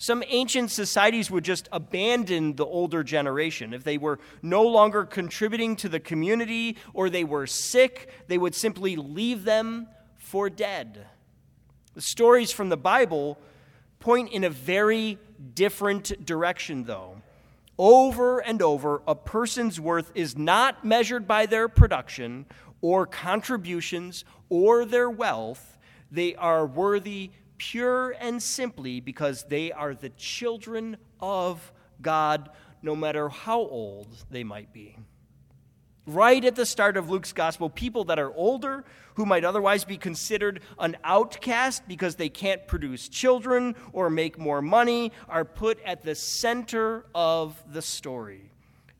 Some 0.00 0.22
ancient 0.28 0.70
societies 0.70 1.28
would 1.28 1.42
just 1.42 1.68
abandon 1.72 2.54
the 2.54 2.64
older 2.64 3.02
generation. 3.02 3.74
If 3.74 3.82
they 3.82 3.98
were 3.98 4.20
no 4.42 4.62
longer 4.62 5.04
contributing 5.04 5.74
to 5.76 5.88
the 5.88 5.98
community 5.98 6.76
or 6.94 7.10
they 7.10 7.24
were 7.24 7.48
sick, 7.48 8.08
they 8.28 8.38
would 8.38 8.54
simply 8.54 8.94
leave 8.94 9.42
them 9.42 9.88
for 10.16 10.48
dead. 10.48 11.04
The 11.94 12.00
stories 12.00 12.52
from 12.52 12.68
the 12.68 12.76
Bible 12.76 13.38
point 13.98 14.30
in 14.30 14.44
a 14.44 14.50
very 14.50 15.18
different 15.54 16.24
direction, 16.24 16.84
though. 16.84 17.20
Over 17.76 18.38
and 18.38 18.62
over, 18.62 19.02
a 19.04 19.16
person's 19.16 19.80
worth 19.80 20.12
is 20.14 20.38
not 20.38 20.84
measured 20.84 21.26
by 21.26 21.46
their 21.46 21.68
production 21.68 22.46
or 22.80 23.04
contributions 23.04 24.24
or 24.48 24.84
their 24.84 25.10
wealth. 25.10 25.76
They 26.12 26.36
are 26.36 26.64
worthy 26.64 27.32
pure 27.58 28.14
and 28.18 28.42
simply 28.42 29.00
because 29.00 29.44
they 29.44 29.72
are 29.72 29.94
the 29.94 30.08
children 30.10 30.96
of 31.20 31.72
God, 32.00 32.50
no 32.82 32.96
matter 32.96 33.28
how 33.28 33.58
old 33.58 34.08
they 34.30 34.44
might 34.44 34.72
be. 34.72 34.96
Right 36.06 36.42
at 36.42 36.56
the 36.56 36.64
start 36.64 36.96
of 36.96 37.10
Luke's 37.10 37.34
gospel, 37.34 37.68
people 37.68 38.04
that 38.04 38.18
are 38.18 38.32
older, 38.32 38.84
who 39.16 39.26
might 39.26 39.44
otherwise 39.44 39.84
be 39.84 39.98
considered 39.98 40.62
an 40.78 40.96
outcast 41.04 41.86
because 41.86 42.14
they 42.14 42.30
can't 42.30 42.66
produce 42.66 43.08
children 43.08 43.74
or 43.92 44.08
make 44.08 44.38
more 44.38 44.62
money, 44.62 45.12
are 45.28 45.44
put 45.44 45.78
at 45.84 46.02
the 46.02 46.14
center 46.14 47.04
of 47.14 47.62
the 47.70 47.82
story. 47.82 48.50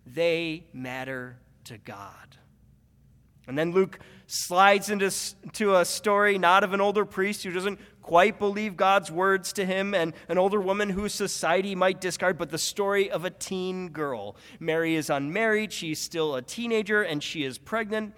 They 0.05 0.65
matter 0.75 1.39
to 1.65 1.79
God. 1.79 2.37
And 3.47 3.57
then 3.57 3.73
Luke 3.73 3.99
slides 4.27 4.91
into, 4.91 5.11
into 5.43 5.77
a 5.77 5.85
story 5.87 6.37
not 6.37 6.63
of 6.63 6.75
an 6.75 6.83
older 6.83 7.07
priest 7.07 7.43
who 7.43 7.51
doesn't 7.51 7.81
quite 8.09 8.39
believe 8.39 8.75
God's 8.75 9.13
words 9.13 9.53
to 9.53 9.67
him, 9.67 9.93
and 9.93 10.15
an 10.31 10.39
older 10.39 10.63
woman 10.63 10.89
whose 10.89 11.13
society 11.13 11.75
might 11.75 12.01
discard, 12.01 12.39
but 12.39 12.49
the 12.49 12.57
story 12.57 13.11
of 13.11 13.27
a 13.27 13.31
teen 13.31 13.91
girl. 13.91 14.35
Mary 14.59 14.95
is 14.95 15.11
unmarried, 15.11 15.75
she's 15.75 16.01
still 16.01 16.35
a 16.35 16.41
teenager, 16.41 17.03
and 17.03 17.23
she 17.23 17.45
is 17.45 17.59
pregnant. 17.59 18.15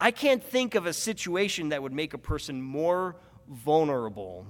I 0.00 0.12
can't 0.12 0.40
think 0.40 0.76
of 0.76 0.86
a 0.86 0.92
situation 0.92 1.70
that 1.70 1.82
would 1.82 1.92
make 1.92 2.14
a 2.14 2.18
person 2.18 2.62
more 2.62 3.16
vulnerable. 3.48 4.46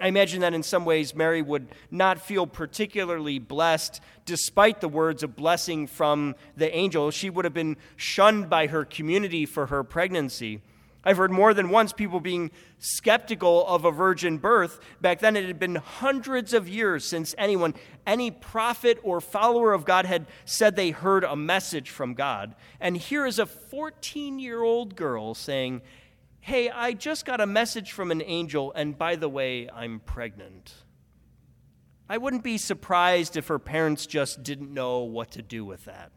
I 0.00 0.08
imagine 0.08 0.40
that 0.40 0.54
in 0.54 0.62
some 0.62 0.86
ways 0.86 1.14
Mary 1.14 1.42
would 1.42 1.68
not 1.90 2.18
feel 2.18 2.46
particularly 2.46 3.38
blessed 3.38 4.00
despite 4.24 4.80
the 4.80 4.88
words 4.88 5.22
of 5.22 5.36
blessing 5.36 5.88
from 5.88 6.36
the 6.56 6.74
angel. 6.74 7.10
She 7.10 7.28
would 7.28 7.44
have 7.44 7.52
been 7.52 7.76
shunned 7.96 8.48
by 8.48 8.68
her 8.68 8.86
community 8.86 9.44
for 9.44 9.66
her 9.66 9.84
pregnancy. 9.84 10.62
I've 11.04 11.16
heard 11.16 11.30
more 11.30 11.52
than 11.52 11.68
once 11.68 11.92
people 11.92 12.20
being 12.20 12.50
skeptical 12.78 13.66
of 13.66 13.84
a 13.84 13.90
virgin 13.90 14.38
birth. 14.38 14.80
Back 15.00 15.20
then, 15.20 15.36
it 15.36 15.46
had 15.46 15.58
been 15.58 15.76
hundreds 15.76 16.54
of 16.54 16.68
years 16.68 17.04
since 17.04 17.34
anyone, 17.36 17.74
any 18.06 18.30
prophet 18.30 18.98
or 19.02 19.20
follower 19.20 19.72
of 19.72 19.84
God, 19.84 20.06
had 20.06 20.26
said 20.44 20.76
they 20.76 20.90
heard 20.90 21.24
a 21.24 21.36
message 21.36 21.90
from 21.90 22.14
God. 22.14 22.54
And 22.80 22.96
here 22.96 23.26
is 23.26 23.38
a 23.38 23.46
14 23.46 24.38
year 24.38 24.62
old 24.62 24.96
girl 24.96 25.34
saying, 25.34 25.82
Hey, 26.40 26.68
I 26.68 26.92
just 26.92 27.24
got 27.24 27.40
a 27.40 27.46
message 27.46 27.92
from 27.92 28.10
an 28.10 28.20
angel, 28.20 28.70
and 28.74 28.98
by 28.98 29.16
the 29.16 29.30
way, 29.30 29.68
I'm 29.70 30.00
pregnant. 30.00 30.74
I 32.06 32.18
wouldn't 32.18 32.44
be 32.44 32.58
surprised 32.58 33.36
if 33.36 33.48
her 33.48 33.58
parents 33.58 34.06
just 34.06 34.42
didn't 34.42 34.72
know 34.72 35.00
what 35.00 35.30
to 35.32 35.42
do 35.42 35.64
with 35.64 35.86
that. 35.86 36.12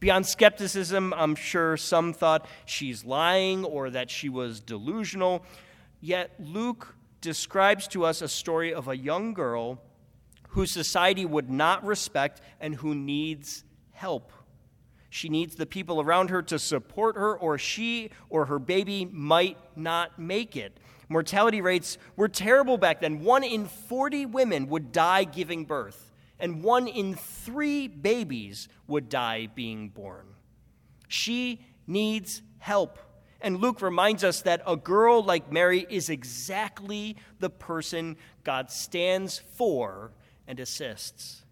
Beyond 0.00 0.26
skepticism, 0.26 1.12
I'm 1.16 1.34
sure 1.34 1.76
some 1.76 2.12
thought 2.12 2.46
she's 2.66 3.04
lying 3.04 3.64
or 3.64 3.90
that 3.90 4.10
she 4.10 4.28
was 4.28 4.60
delusional. 4.60 5.44
Yet 6.00 6.30
Luke 6.38 6.94
describes 7.20 7.88
to 7.88 8.04
us 8.04 8.22
a 8.22 8.28
story 8.28 8.72
of 8.72 8.86
a 8.86 8.96
young 8.96 9.34
girl 9.34 9.82
whose 10.50 10.70
society 10.70 11.26
would 11.26 11.50
not 11.50 11.84
respect 11.84 12.40
and 12.60 12.76
who 12.76 12.94
needs 12.94 13.64
help. 13.90 14.32
She 15.10 15.28
needs 15.28 15.56
the 15.56 15.66
people 15.66 16.00
around 16.00 16.30
her 16.30 16.42
to 16.42 16.58
support 16.58 17.16
her, 17.16 17.36
or 17.36 17.58
she 17.58 18.10
or 18.28 18.44
her 18.44 18.58
baby 18.58 19.04
might 19.10 19.56
not 19.74 20.18
make 20.18 20.56
it. 20.56 20.78
Mortality 21.08 21.60
rates 21.60 21.98
were 22.14 22.28
terrible 22.28 22.76
back 22.76 23.00
then. 23.00 23.20
One 23.20 23.42
in 23.42 23.66
40 23.66 24.26
women 24.26 24.68
would 24.68 24.92
die 24.92 25.24
giving 25.24 25.64
birth 25.64 26.07
and 26.38 26.62
one 26.62 26.86
in 26.86 27.14
three 27.14 27.88
babies 27.88 28.68
would 28.86 29.08
die 29.08 29.48
being 29.54 29.88
born. 29.88 30.26
She 31.08 31.60
needs 31.86 32.42
help. 32.58 32.98
And 33.40 33.60
Luke 33.60 33.82
reminds 33.82 34.24
us 34.24 34.42
that 34.42 34.62
a 34.66 34.76
girl 34.76 35.22
like 35.22 35.52
Mary 35.52 35.86
is 35.88 36.10
exactly 36.10 37.16
the 37.38 37.50
person 37.50 38.16
God 38.44 38.70
stands 38.70 39.38
for 39.56 40.12
and 40.46 40.58
assists. 40.58 41.44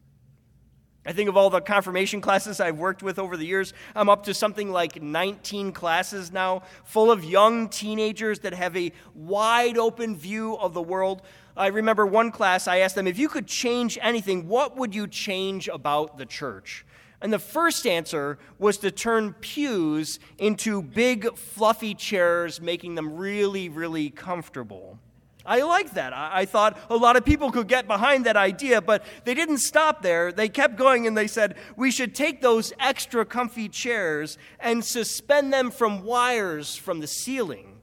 I 1.06 1.12
think 1.12 1.28
of 1.28 1.36
all 1.36 1.50
the 1.50 1.60
confirmation 1.60 2.20
classes 2.20 2.58
I've 2.58 2.78
worked 2.78 3.00
with 3.00 3.20
over 3.20 3.36
the 3.36 3.46
years, 3.46 3.72
I'm 3.94 4.08
up 4.08 4.24
to 4.24 4.34
something 4.34 4.72
like 4.72 5.00
19 5.00 5.70
classes 5.70 6.32
now, 6.32 6.64
full 6.84 7.12
of 7.12 7.24
young 7.24 7.68
teenagers 7.68 8.40
that 8.40 8.54
have 8.54 8.76
a 8.76 8.90
wide 9.14 9.78
open 9.78 10.16
view 10.16 10.56
of 10.56 10.74
the 10.74 10.82
world. 10.82 11.22
I 11.56 11.68
remember 11.68 12.04
one 12.06 12.32
class, 12.32 12.66
I 12.66 12.78
asked 12.78 12.96
them, 12.96 13.06
if 13.06 13.18
you 13.18 13.28
could 13.28 13.46
change 13.46 13.98
anything, 14.02 14.48
what 14.48 14.76
would 14.76 14.96
you 14.96 15.06
change 15.06 15.68
about 15.68 16.18
the 16.18 16.26
church? 16.26 16.84
And 17.22 17.32
the 17.32 17.38
first 17.38 17.86
answer 17.86 18.38
was 18.58 18.78
to 18.78 18.90
turn 18.90 19.32
pews 19.34 20.18
into 20.38 20.82
big, 20.82 21.36
fluffy 21.36 21.94
chairs, 21.94 22.60
making 22.60 22.96
them 22.96 23.14
really, 23.14 23.68
really 23.68 24.10
comfortable. 24.10 24.98
I 25.46 25.62
like 25.62 25.92
that. 25.94 26.12
I, 26.12 26.40
I, 26.40 26.44
thought 26.44 26.78
a 26.90 26.96
lot 26.96 27.16
of 27.16 27.24
people 27.24 27.50
could 27.50 27.68
get 27.68 27.86
behind 27.86 28.26
that 28.26 28.36
idea, 28.36 28.82
but 28.82 29.04
they 29.24 29.34
didn't 29.34 29.58
stop 29.58 30.02
there. 30.02 30.32
They 30.32 30.48
kept 30.48 30.76
going 30.76 31.06
and 31.06 31.16
they 31.16 31.26
said, 31.26 31.56
we 31.76 31.90
should 31.90 32.14
take 32.14 32.42
those 32.42 32.72
extra 32.80 33.24
comfy 33.24 33.68
chairs 33.68 34.38
and 34.58 34.84
suspend 34.84 35.52
them 35.52 35.70
from 35.70 36.02
wires 36.02 36.76
from 36.76 37.00
the 37.00 37.06
ceiling. 37.06 37.78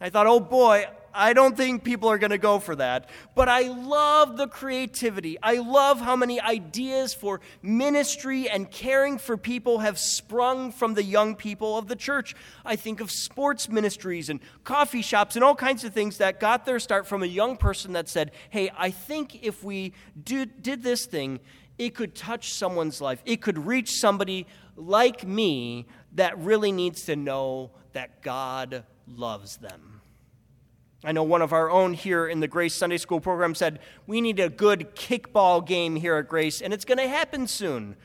I 0.00 0.10
thought, 0.10 0.26
oh 0.26 0.40
boy, 0.40 0.86
I 1.14 1.32
don't 1.32 1.56
think 1.56 1.84
people 1.84 2.08
are 2.08 2.18
going 2.18 2.30
to 2.30 2.38
go 2.38 2.58
for 2.58 2.76
that. 2.76 3.08
But 3.34 3.48
I 3.48 3.68
love 3.68 4.36
the 4.36 4.48
creativity. 4.48 5.38
I 5.42 5.56
love 5.56 6.00
how 6.00 6.16
many 6.16 6.40
ideas 6.40 7.14
for 7.14 7.40
ministry 7.62 8.48
and 8.48 8.70
caring 8.70 9.18
for 9.18 9.36
people 9.36 9.80
have 9.80 9.98
sprung 9.98 10.72
from 10.72 10.94
the 10.94 11.02
young 11.02 11.34
people 11.34 11.76
of 11.76 11.88
the 11.88 11.96
church. 11.96 12.34
I 12.64 12.76
think 12.76 13.00
of 13.00 13.10
sports 13.10 13.68
ministries 13.68 14.28
and 14.28 14.40
coffee 14.64 15.02
shops 15.02 15.36
and 15.36 15.44
all 15.44 15.54
kinds 15.54 15.84
of 15.84 15.92
things 15.92 16.18
that 16.18 16.40
got 16.40 16.64
their 16.64 16.78
start 16.78 17.06
from 17.06 17.22
a 17.22 17.26
young 17.26 17.56
person 17.56 17.92
that 17.92 18.08
said, 18.08 18.32
Hey, 18.50 18.70
I 18.76 18.90
think 18.90 19.42
if 19.42 19.62
we 19.62 19.92
do, 20.22 20.46
did 20.46 20.82
this 20.82 21.06
thing, 21.06 21.40
it 21.78 21.94
could 21.94 22.14
touch 22.14 22.52
someone's 22.52 23.00
life. 23.00 23.22
It 23.24 23.42
could 23.42 23.66
reach 23.66 23.90
somebody 23.98 24.46
like 24.76 25.26
me 25.26 25.86
that 26.14 26.38
really 26.38 26.72
needs 26.72 27.04
to 27.06 27.16
know 27.16 27.72
that 27.92 28.22
God 28.22 28.84
loves 29.06 29.56
them. 29.58 29.91
I 31.04 31.10
know 31.10 31.24
one 31.24 31.42
of 31.42 31.52
our 31.52 31.68
own 31.68 31.94
here 31.94 32.28
in 32.28 32.38
the 32.38 32.46
Grace 32.46 32.74
Sunday 32.74 32.96
School 32.96 33.20
program 33.20 33.56
said, 33.56 33.80
We 34.06 34.20
need 34.20 34.38
a 34.38 34.48
good 34.48 34.94
kickball 34.94 35.66
game 35.66 35.96
here 35.96 36.16
at 36.16 36.28
Grace, 36.28 36.60
and 36.60 36.72
it's 36.72 36.84
going 36.84 36.98
to 36.98 37.08
happen 37.08 37.48
soon. 37.48 37.96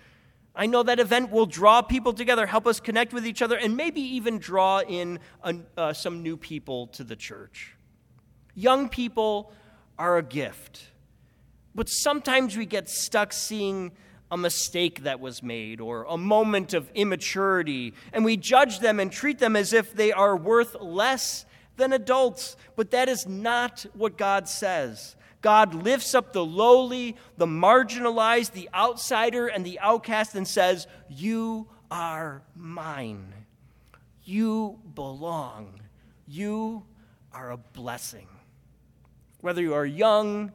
I 0.55 0.65
know 0.65 0.81
that 0.81 0.99
event 0.99 1.29
will 1.29 1.45
draw 1.45 1.83
people 1.83 2.13
together, 2.13 2.47
help 2.47 2.65
us 2.65 2.79
connect 2.79 3.13
with 3.13 3.27
each 3.27 3.43
other, 3.43 3.55
and 3.55 3.77
maybe 3.77 4.01
even 4.01 4.39
draw 4.39 4.79
in 4.79 5.19
uh, 5.77 5.93
some 5.93 6.23
new 6.23 6.35
people 6.35 6.87
to 6.87 7.03
the 7.03 7.15
church. 7.15 7.75
Young 8.55 8.89
people 8.89 9.53
are 9.99 10.17
a 10.17 10.23
gift, 10.23 10.87
but 11.75 11.87
sometimes 11.87 12.57
we 12.57 12.65
get 12.65 12.89
stuck 12.89 13.31
seeing 13.31 13.91
a 14.31 14.37
mistake 14.37 15.03
that 15.03 15.19
was 15.19 15.43
made 15.43 15.79
or 15.79 16.05
a 16.09 16.17
moment 16.17 16.73
of 16.73 16.89
immaturity, 16.95 17.93
and 18.11 18.25
we 18.25 18.35
judge 18.35 18.79
them 18.79 18.99
and 18.99 19.11
treat 19.11 19.37
them 19.37 19.55
as 19.55 19.71
if 19.71 19.93
they 19.93 20.11
are 20.11 20.35
worth 20.35 20.75
less 20.81 21.45
than 21.77 21.93
adults. 21.93 22.57
But 22.75 22.91
that 22.91 23.10
is 23.10 23.27
not 23.27 23.86
what 23.93 24.17
God 24.17 24.48
says. 24.50 25.15
God 25.41 25.74
lifts 25.74 26.13
up 26.13 26.34
the 26.34 26.43
lowly, 26.43 27.15
the 27.38 27.46
marginalized, 27.46 28.51
the 28.51 28.69
outsider, 28.74 29.48
and 29.48 29.65
the 29.65 29.79
outcast 29.79 30.36
and 30.36 30.48
says, 30.48 30.88
You 31.10 31.67
are 31.89 32.41
mine. 32.55 33.34
You 34.24 34.79
belong. 34.93 35.79
You 36.27 36.84
are 37.31 37.51
a 37.51 37.57
blessing. 37.57 38.27
Whether 39.39 39.62
you 39.62 39.74
are 39.74 39.86
young 39.86 40.51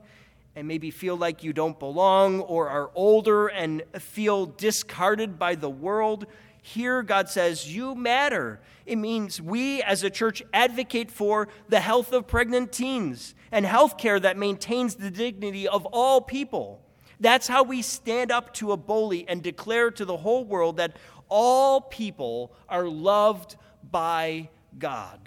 and 0.54 0.68
maybe 0.68 0.90
feel 0.90 1.16
like 1.16 1.42
you 1.42 1.54
don't 1.54 1.78
belong, 1.78 2.40
or 2.40 2.68
are 2.68 2.90
older 2.94 3.46
and 3.46 3.82
feel 3.98 4.44
discarded 4.44 5.38
by 5.38 5.54
the 5.54 5.70
world, 5.70 6.26
here, 6.62 7.02
God 7.02 7.28
says, 7.28 7.74
You 7.74 7.96
matter. 7.96 8.60
It 8.86 8.96
means 8.96 9.42
we 9.42 9.82
as 9.82 10.04
a 10.04 10.10
church 10.10 10.42
advocate 10.54 11.10
for 11.10 11.48
the 11.68 11.80
health 11.80 12.12
of 12.12 12.28
pregnant 12.28 12.72
teens 12.72 13.34
and 13.50 13.66
health 13.66 13.98
care 13.98 14.18
that 14.20 14.38
maintains 14.38 14.94
the 14.94 15.10
dignity 15.10 15.66
of 15.66 15.84
all 15.86 16.20
people. 16.20 16.80
That's 17.18 17.48
how 17.48 17.64
we 17.64 17.82
stand 17.82 18.30
up 18.30 18.54
to 18.54 18.72
a 18.72 18.76
bully 18.76 19.28
and 19.28 19.42
declare 19.42 19.90
to 19.90 20.04
the 20.04 20.16
whole 20.16 20.44
world 20.44 20.76
that 20.76 20.96
all 21.28 21.80
people 21.80 22.52
are 22.68 22.86
loved 22.86 23.56
by 23.90 24.48
God. 24.78 25.20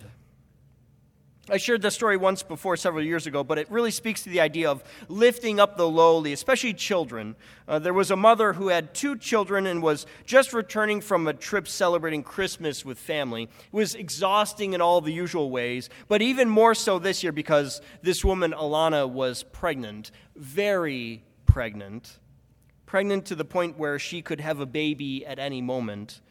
I 1.47 1.57
shared 1.57 1.83
this 1.83 1.93
story 1.93 2.17
once 2.17 2.41
before 2.41 2.75
several 2.75 3.03
years 3.03 3.27
ago, 3.27 3.43
but 3.43 3.59
it 3.59 3.69
really 3.69 3.91
speaks 3.91 4.23
to 4.23 4.29
the 4.29 4.41
idea 4.41 4.67
of 4.67 4.83
lifting 5.07 5.59
up 5.59 5.77
the 5.77 5.87
lowly, 5.87 6.33
especially 6.33 6.73
children. 6.73 7.35
Uh, 7.67 7.77
there 7.77 7.93
was 7.93 8.09
a 8.09 8.15
mother 8.15 8.53
who 8.53 8.69
had 8.69 8.95
two 8.95 9.15
children 9.15 9.67
and 9.67 9.83
was 9.83 10.07
just 10.25 10.53
returning 10.53 11.01
from 11.01 11.27
a 11.27 11.33
trip 11.33 11.67
celebrating 11.67 12.23
Christmas 12.23 12.83
with 12.83 12.97
family. 12.97 13.43
It 13.43 13.49
was 13.71 13.93
exhausting 13.93 14.73
in 14.73 14.81
all 14.81 15.01
the 15.01 15.13
usual 15.13 15.51
ways, 15.51 15.87
but 16.07 16.23
even 16.23 16.49
more 16.49 16.73
so 16.73 16.97
this 16.97 17.21
year 17.21 17.31
because 17.31 17.79
this 18.01 18.25
woman, 18.25 18.51
Alana, 18.51 19.07
was 19.07 19.43
pregnant, 19.43 20.09
very 20.35 21.23
pregnant, 21.45 22.17
pregnant 22.87 23.25
to 23.25 23.35
the 23.35 23.45
point 23.45 23.77
where 23.77 23.99
she 23.99 24.23
could 24.23 24.41
have 24.41 24.59
a 24.61 24.65
baby 24.65 25.23
at 25.23 25.37
any 25.37 25.61
moment. 25.61 26.21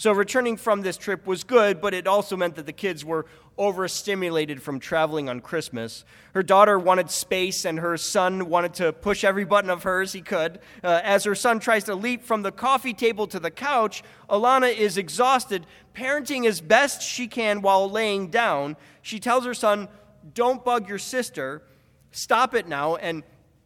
So, 0.00 0.12
returning 0.12 0.56
from 0.56 0.80
this 0.80 0.96
trip 0.96 1.26
was 1.26 1.44
good, 1.44 1.82
but 1.82 1.92
it 1.92 2.06
also 2.06 2.34
meant 2.34 2.54
that 2.54 2.64
the 2.64 2.72
kids 2.72 3.04
were 3.04 3.26
overstimulated 3.58 4.62
from 4.62 4.80
traveling 4.80 5.28
on 5.28 5.40
Christmas. 5.40 6.06
Her 6.32 6.42
daughter 6.42 6.78
wanted 6.78 7.10
space, 7.10 7.66
and 7.66 7.78
her 7.80 7.98
son 7.98 8.48
wanted 8.48 8.72
to 8.76 8.94
push 8.94 9.24
every 9.24 9.44
button 9.44 9.68
of 9.68 9.82
hers 9.82 10.14
he 10.14 10.22
could. 10.22 10.58
Uh, 10.82 11.02
as 11.04 11.24
her 11.24 11.34
son 11.34 11.60
tries 11.60 11.84
to 11.84 11.94
leap 11.94 12.24
from 12.24 12.40
the 12.40 12.50
coffee 12.50 12.94
table 12.94 13.26
to 13.26 13.38
the 13.38 13.50
couch, 13.50 14.02
Alana 14.30 14.74
is 14.74 14.96
exhausted, 14.96 15.66
parenting 15.94 16.46
as 16.46 16.62
best 16.62 17.02
she 17.02 17.28
can 17.28 17.60
while 17.60 17.86
laying 17.86 18.28
down. 18.28 18.78
She 19.02 19.20
tells 19.20 19.44
her 19.44 19.52
son, 19.52 19.86
Don't 20.32 20.64
bug 20.64 20.88
your 20.88 20.96
sister, 20.96 21.62
stop 22.10 22.54
it 22.54 22.66
now, 22.66 22.96
and 22.96 23.22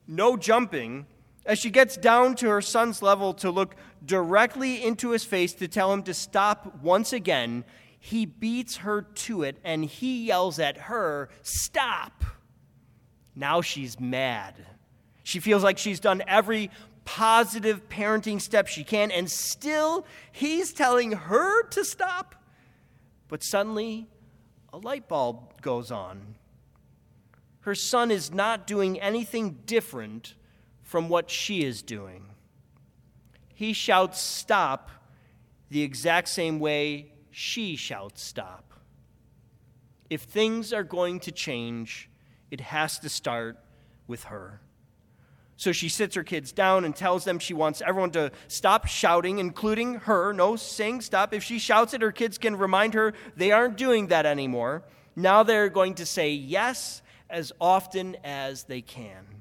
no 0.08 0.36
jumping. 0.36 1.06
As 1.46 1.58
she 1.58 1.70
gets 1.70 1.96
down 1.96 2.36
to 2.36 2.48
her 2.48 2.62
son's 2.62 3.02
level 3.02 3.34
to 3.34 3.50
look 3.50 3.76
directly 4.04 4.82
into 4.82 5.10
his 5.10 5.24
face 5.24 5.52
to 5.54 5.68
tell 5.68 5.92
him 5.92 6.02
to 6.04 6.14
stop 6.14 6.82
once 6.82 7.12
again, 7.12 7.64
he 7.98 8.24
beats 8.24 8.78
her 8.78 9.02
to 9.02 9.42
it 9.42 9.58
and 9.62 9.84
he 9.84 10.24
yells 10.24 10.58
at 10.58 10.76
her, 10.76 11.28
Stop! 11.42 12.24
Now 13.34 13.60
she's 13.60 13.98
mad. 13.98 14.54
She 15.22 15.40
feels 15.40 15.62
like 15.62 15.78
she's 15.78 16.00
done 16.00 16.22
every 16.26 16.70
positive 17.04 17.88
parenting 17.88 18.40
step 18.40 18.66
she 18.66 18.84
can, 18.84 19.10
and 19.10 19.30
still 19.30 20.06
he's 20.32 20.72
telling 20.72 21.12
her 21.12 21.66
to 21.68 21.84
stop. 21.84 22.34
But 23.28 23.42
suddenly, 23.42 24.06
a 24.72 24.78
light 24.78 25.08
bulb 25.08 25.60
goes 25.60 25.90
on. 25.90 26.36
Her 27.60 27.74
son 27.74 28.10
is 28.10 28.32
not 28.32 28.66
doing 28.66 29.00
anything 29.00 29.60
different 29.66 30.34
from 30.84 31.08
what 31.08 31.28
she 31.28 31.64
is 31.64 31.82
doing. 31.82 32.26
He 33.52 33.72
shouts, 33.72 34.20
Stop, 34.20 34.90
the 35.70 35.82
exact 35.82 36.28
same 36.28 36.60
way 36.60 37.12
she 37.32 37.74
shouts, 37.74 38.22
Stop. 38.22 38.72
If 40.08 40.22
things 40.22 40.72
are 40.72 40.84
going 40.84 41.18
to 41.20 41.32
change, 41.32 42.08
it 42.50 42.60
has 42.60 42.98
to 43.00 43.08
start 43.08 43.58
with 44.06 44.24
her. 44.24 44.60
So 45.56 45.72
she 45.72 45.88
sits 45.88 46.14
her 46.14 46.24
kids 46.24 46.52
down 46.52 46.84
and 46.84 46.94
tells 46.94 47.24
them 47.24 47.38
she 47.38 47.54
wants 47.54 47.80
everyone 47.80 48.10
to 48.12 48.32
stop 48.48 48.86
shouting, 48.86 49.38
including 49.38 49.94
her. 49.94 50.32
No 50.32 50.56
saying 50.56 51.00
stop. 51.00 51.32
If 51.32 51.42
she 51.42 51.58
shouts 51.58 51.94
it, 51.94 52.02
her 52.02 52.12
kids 52.12 52.38
can 52.38 52.56
remind 52.56 52.94
her 52.94 53.14
they 53.36 53.52
aren't 53.52 53.76
doing 53.76 54.08
that 54.08 54.26
anymore. 54.26 54.82
Now 55.16 55.42
they're 55.42 55.68
going 55.68 55.94
to 55.94 56.06
say 56.06 56.30
yes 56.30 57.02
as 57.30 57.52
often 57.60 58.16
as 58.24 58.64
they 58.64 58.82
can. 58.82 59.33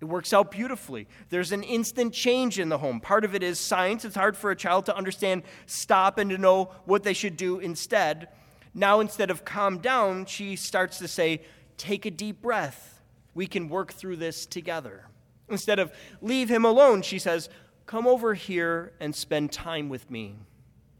It 0.00 0.04
works 0.04 0.32
out 0.32 0.50
beautifully. 0.50 1.08
There's 1.28 1.50
an 1.50 1.62
instant 1.64 2.14
change 2.14 2.58
in 2.58 2.68
the 2.68 2.78
home. 2.78 3.00
Part 3.00 3.24
of 3.24 3.34
it 3.34 3.42
is 3.42 3.58
science. 3.58 4.04
It's 4.04 4.14
hard 4.14 4.36
for 4.36 4.50
a 4.50 4.56
child 4.56 4.86
to 4.86 4.96
understand 4.96 5.42
stop 5.66 6.18
and 6.18 6.30
to 6.30 6.38
know 6.38 6.70
what 6.84 7.02
they 7.02 7.14
should 7.14 7.36
do 7.36 7.58
instead. 7.58 8.28
Now, 8.74 9.00
instead 9.00 9.30
of 9.30 9.44
calm 9.44 9.78
down, 9.78 10.26
she 10.26 10.54
starts 10.54 10.98
to 10.98 11.08
say, 11.08 11.42
Take 11.76 12.06
a 12.06 12.10
deep 12.10 12.42
breath. 12.42 13.00
We 13.34 13.46
can 13.46 13.68
work 13.68 13.92
through 13.92 14.16
this 14.16 14.46
together. 14.46 15.06
Instead 15.48 15.78
of 15.78 15.92
leave 16.20 16.48
him 16.48 16.64
alone, 16.64 17.02
she 17.02 17.18
says, 17.18 17.48
Come 17.86 18.06
over 18.06 18.34
here 18.34 18.92
and 19.00 19.14
spend 19.14 19.50
time 19.50 19.88
with 19.88 20.10
me. 20.10 20.36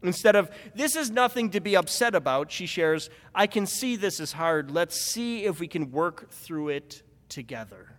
Instead 0.01 0.35
of, 0.35 0.49
this 0.73 0.95
is 0.95 1.11
nothing 1.11 1.49
to 1.51 1.59
be 1.59 1.75
upset 1.75 2.15
about, 2.15 2.51
she 2.51 2.65
shares, 2.65 3.09
I 3.35 3.47
can 3.47 3.65
see 3.65 3.95
this 3.95 4.19
is 4.19 4.31
hard. 4.31 4.71
Let's 4.71 4.99
see 4.99 5.43
if 5.45 5.59
we 5.59 5.67
can 5.67 5.91
work 5.91 6.31
through 6.31 6.69
it 6.69 7.03
together. 7.27 7.98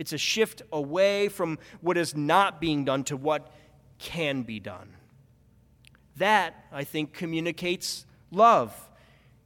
It's 0.00 0.14
a 0.14 0.18
shift 0.18 0.62
away 0.72 1.28
from 1.28 1.58
what 1.82 1.98
is 1.98 2.16
not 2.16 2.58
being 2.58 2.86
done 2.86 3.04
to 3.04 3.18
what 3.18 3.52
can 3.98 4.44
be 4.44 4.58
done. 4.58 4.96
That, 6.16 6.54
I 6.72 6.84
think, 6.84 7.12
communicates 7.12 8.06
love. 8.30 8.74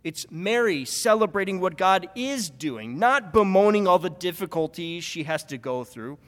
It's 0.04 0.30
Mary 0.30 0.84
celebrating 0.84 1.58
what 1.58 1.76
God 1.76 2.08
is 2.14 2.50
doing, 2.50 3.00
not 3.00 3.32
bemoaning 3.32 3.88
all 3.88 3.98
the 3.98 4.08
difficulties 4.08 5.02
she 5.02 5.24
has 5.24 5.42
to 5.46 5.58
go 5.58 5.82
through. 5.82 6.18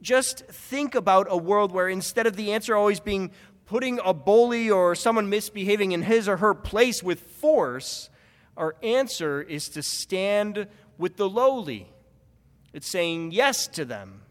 Just 0.00 0.46
think 0.46 0.94
about 0.94 1.26
a 1.28 1.36
world 1.36 1.70
where 1.70 1.90
instead 1.90 2.26
of 2.26 2.36
the 2.36 2.52
answer 2.52 2.74
always 2.74 3.00
being 3.00 3.32
putting 3.66 4.00
a 4.02 4.14
bully 4.14 4.70
or 4.70 4.94
someone 4.94 5.28
misbehaving 5.28 5.92
in 5.92 6.00
his 6.00 6.26
or 6.26 6.38
her 6.38 6.54
place 6.54 7.02
with 7.02 7.20
force, 7.20 8.08
our 8.56 8.76
answer 8.82 9.42
is 9.42 9.68
to 9.68 9.82
stand 9.82 10.68
with 10.96 11.18
the 11.18 11.28
lowly 11.28 11.92
it's 12.72 12.88
saying 12.88 13.32
yes 13.32 13.66
to 13.68 13.84
them. 13.84 14.22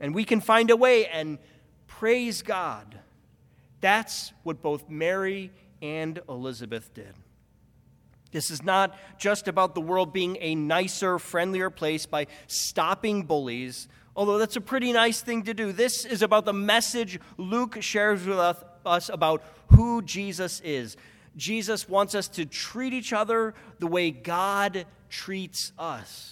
And 0.00 0.14
we 0.14 0.24
can 0.24 0.40
find 0.40 0.70
a 0.70 0.76
way 0.76 1.06
and 1.06 1.38
praise 1.86 2.42
God. 2.42 2.98
That's 3.80 4.32
what 4.42 4.62
both 4.62 4.88
Mary 4.88 5.50
and 5.80 6.20
Elizabeth 6.28 6.92
did. 6.94 7.14
This 8.32 8.50
is 8.50 8.62
not 8.62 8.96
just 9.18 9.46
about 9.46 9.74
the 9.74 9.80
world 9.80 10.12
being 10.12 10.38
a 10.40 10.54
nicer, 10.54 11.18
friendlier 11.18 11.70
place 11.70 12.06
by 12.06 12.26
stopping 12.46 13.24
bullies, 13.24 13.88
although 14.16 14.38
that's 14.38 14.56
a 14.56 14.60
pretty 14.60 14.92
nice 14.92 15.20
thing 15.20 15.42
to 15.44 15.54
do. 15.54 15.70
This 15.70 16.04
is 16.04 16.22
about 16.22 16.46
the 16.46 16.52
message 16.52 17.20
Luke 17.36 17.76
shares 17.80 18.24
with 18.24 18.38
us 18.86 19.10
about 19.10 19.42
who 19.68 20.02
Jesus 20.02 20.60
is. 20.60 20.96
Jesus 21.36 21.88
wants 21.88 22.14
us 22.14 22.28
to 22.28 22.46
treat 22.46 22.92
each 22.92 23.12
other 23.12 23.54
the 23.78 23.86
way 23.86 24.10
God 24.10 24.86
treats 25.08 25.72
us. 25.78 26.31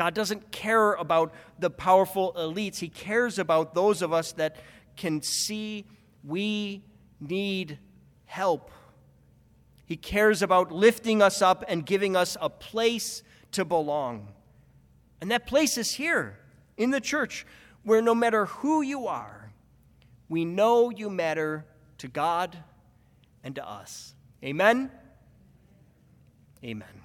God 0.00 0.14
doesn't 0.14 0.50
care 0.50 0.94
about 0.94 1.34
the 1.58 1.68
powerful 1.68 2.32
elites, 2.32 2.78
He 2.78 2.88
cares 2.88 3.38
about 3.38 3.74
those 3.74 4.00
of 4.00 4.14
us 4.14 4.32
that 4.32 4.56
can 4.96 5.20
see 5.20 5.84
we 6.24 6.82
need 7.20 7.78
help. 8.24 8.70
He 9.84 9.98
cares 9.98 10.40
about 10.40 10.72
lifting 10.72 11.20
us 11.20 11.42
up 11.42 11.66
and 11.68 11.84
giving 11.84 12.16
us 12.16 12.38
a 12.40 12.48
place 12.48 13.22
to 13.52 13.66
belong. 13.66 14.28
And 15.20 15.30
that 15.32 15.46
place 15.46 15.76
is 15.76 15.92
here 15.92 16.38
in 16.78 16.92
the 16.92 17.00
church, 17.02 17.44
where 17.82 18.00
no 18.00 18.14
matter 18.14 18.46
who 18.46 18.80
you 18.80 19.06
are, 19.06 19.52
we 20.30 20.46
know 20.46 20.88
you 20.88 21.10
matter 21.10 21.66
to 21.98 22.08
God 22.08 22.56
and 23.44 23.54
to 23.54 23.68
us. 23.68 24.14
Amen? 24.42 24.90
Amen. 26.64 26.99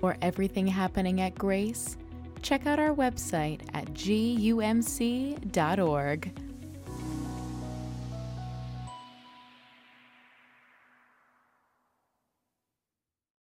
For 0.00 0.16
everything 0.22 0.66
happening 0.66 1.20
at 1.20 1.34
Grace, 1.34 1.98
check 2.40 2.66
out 2.66 2.78
our 2.78 2.94
website 2.94 3.60
at 3.74 3.92
gumc.org. 3.92 4.72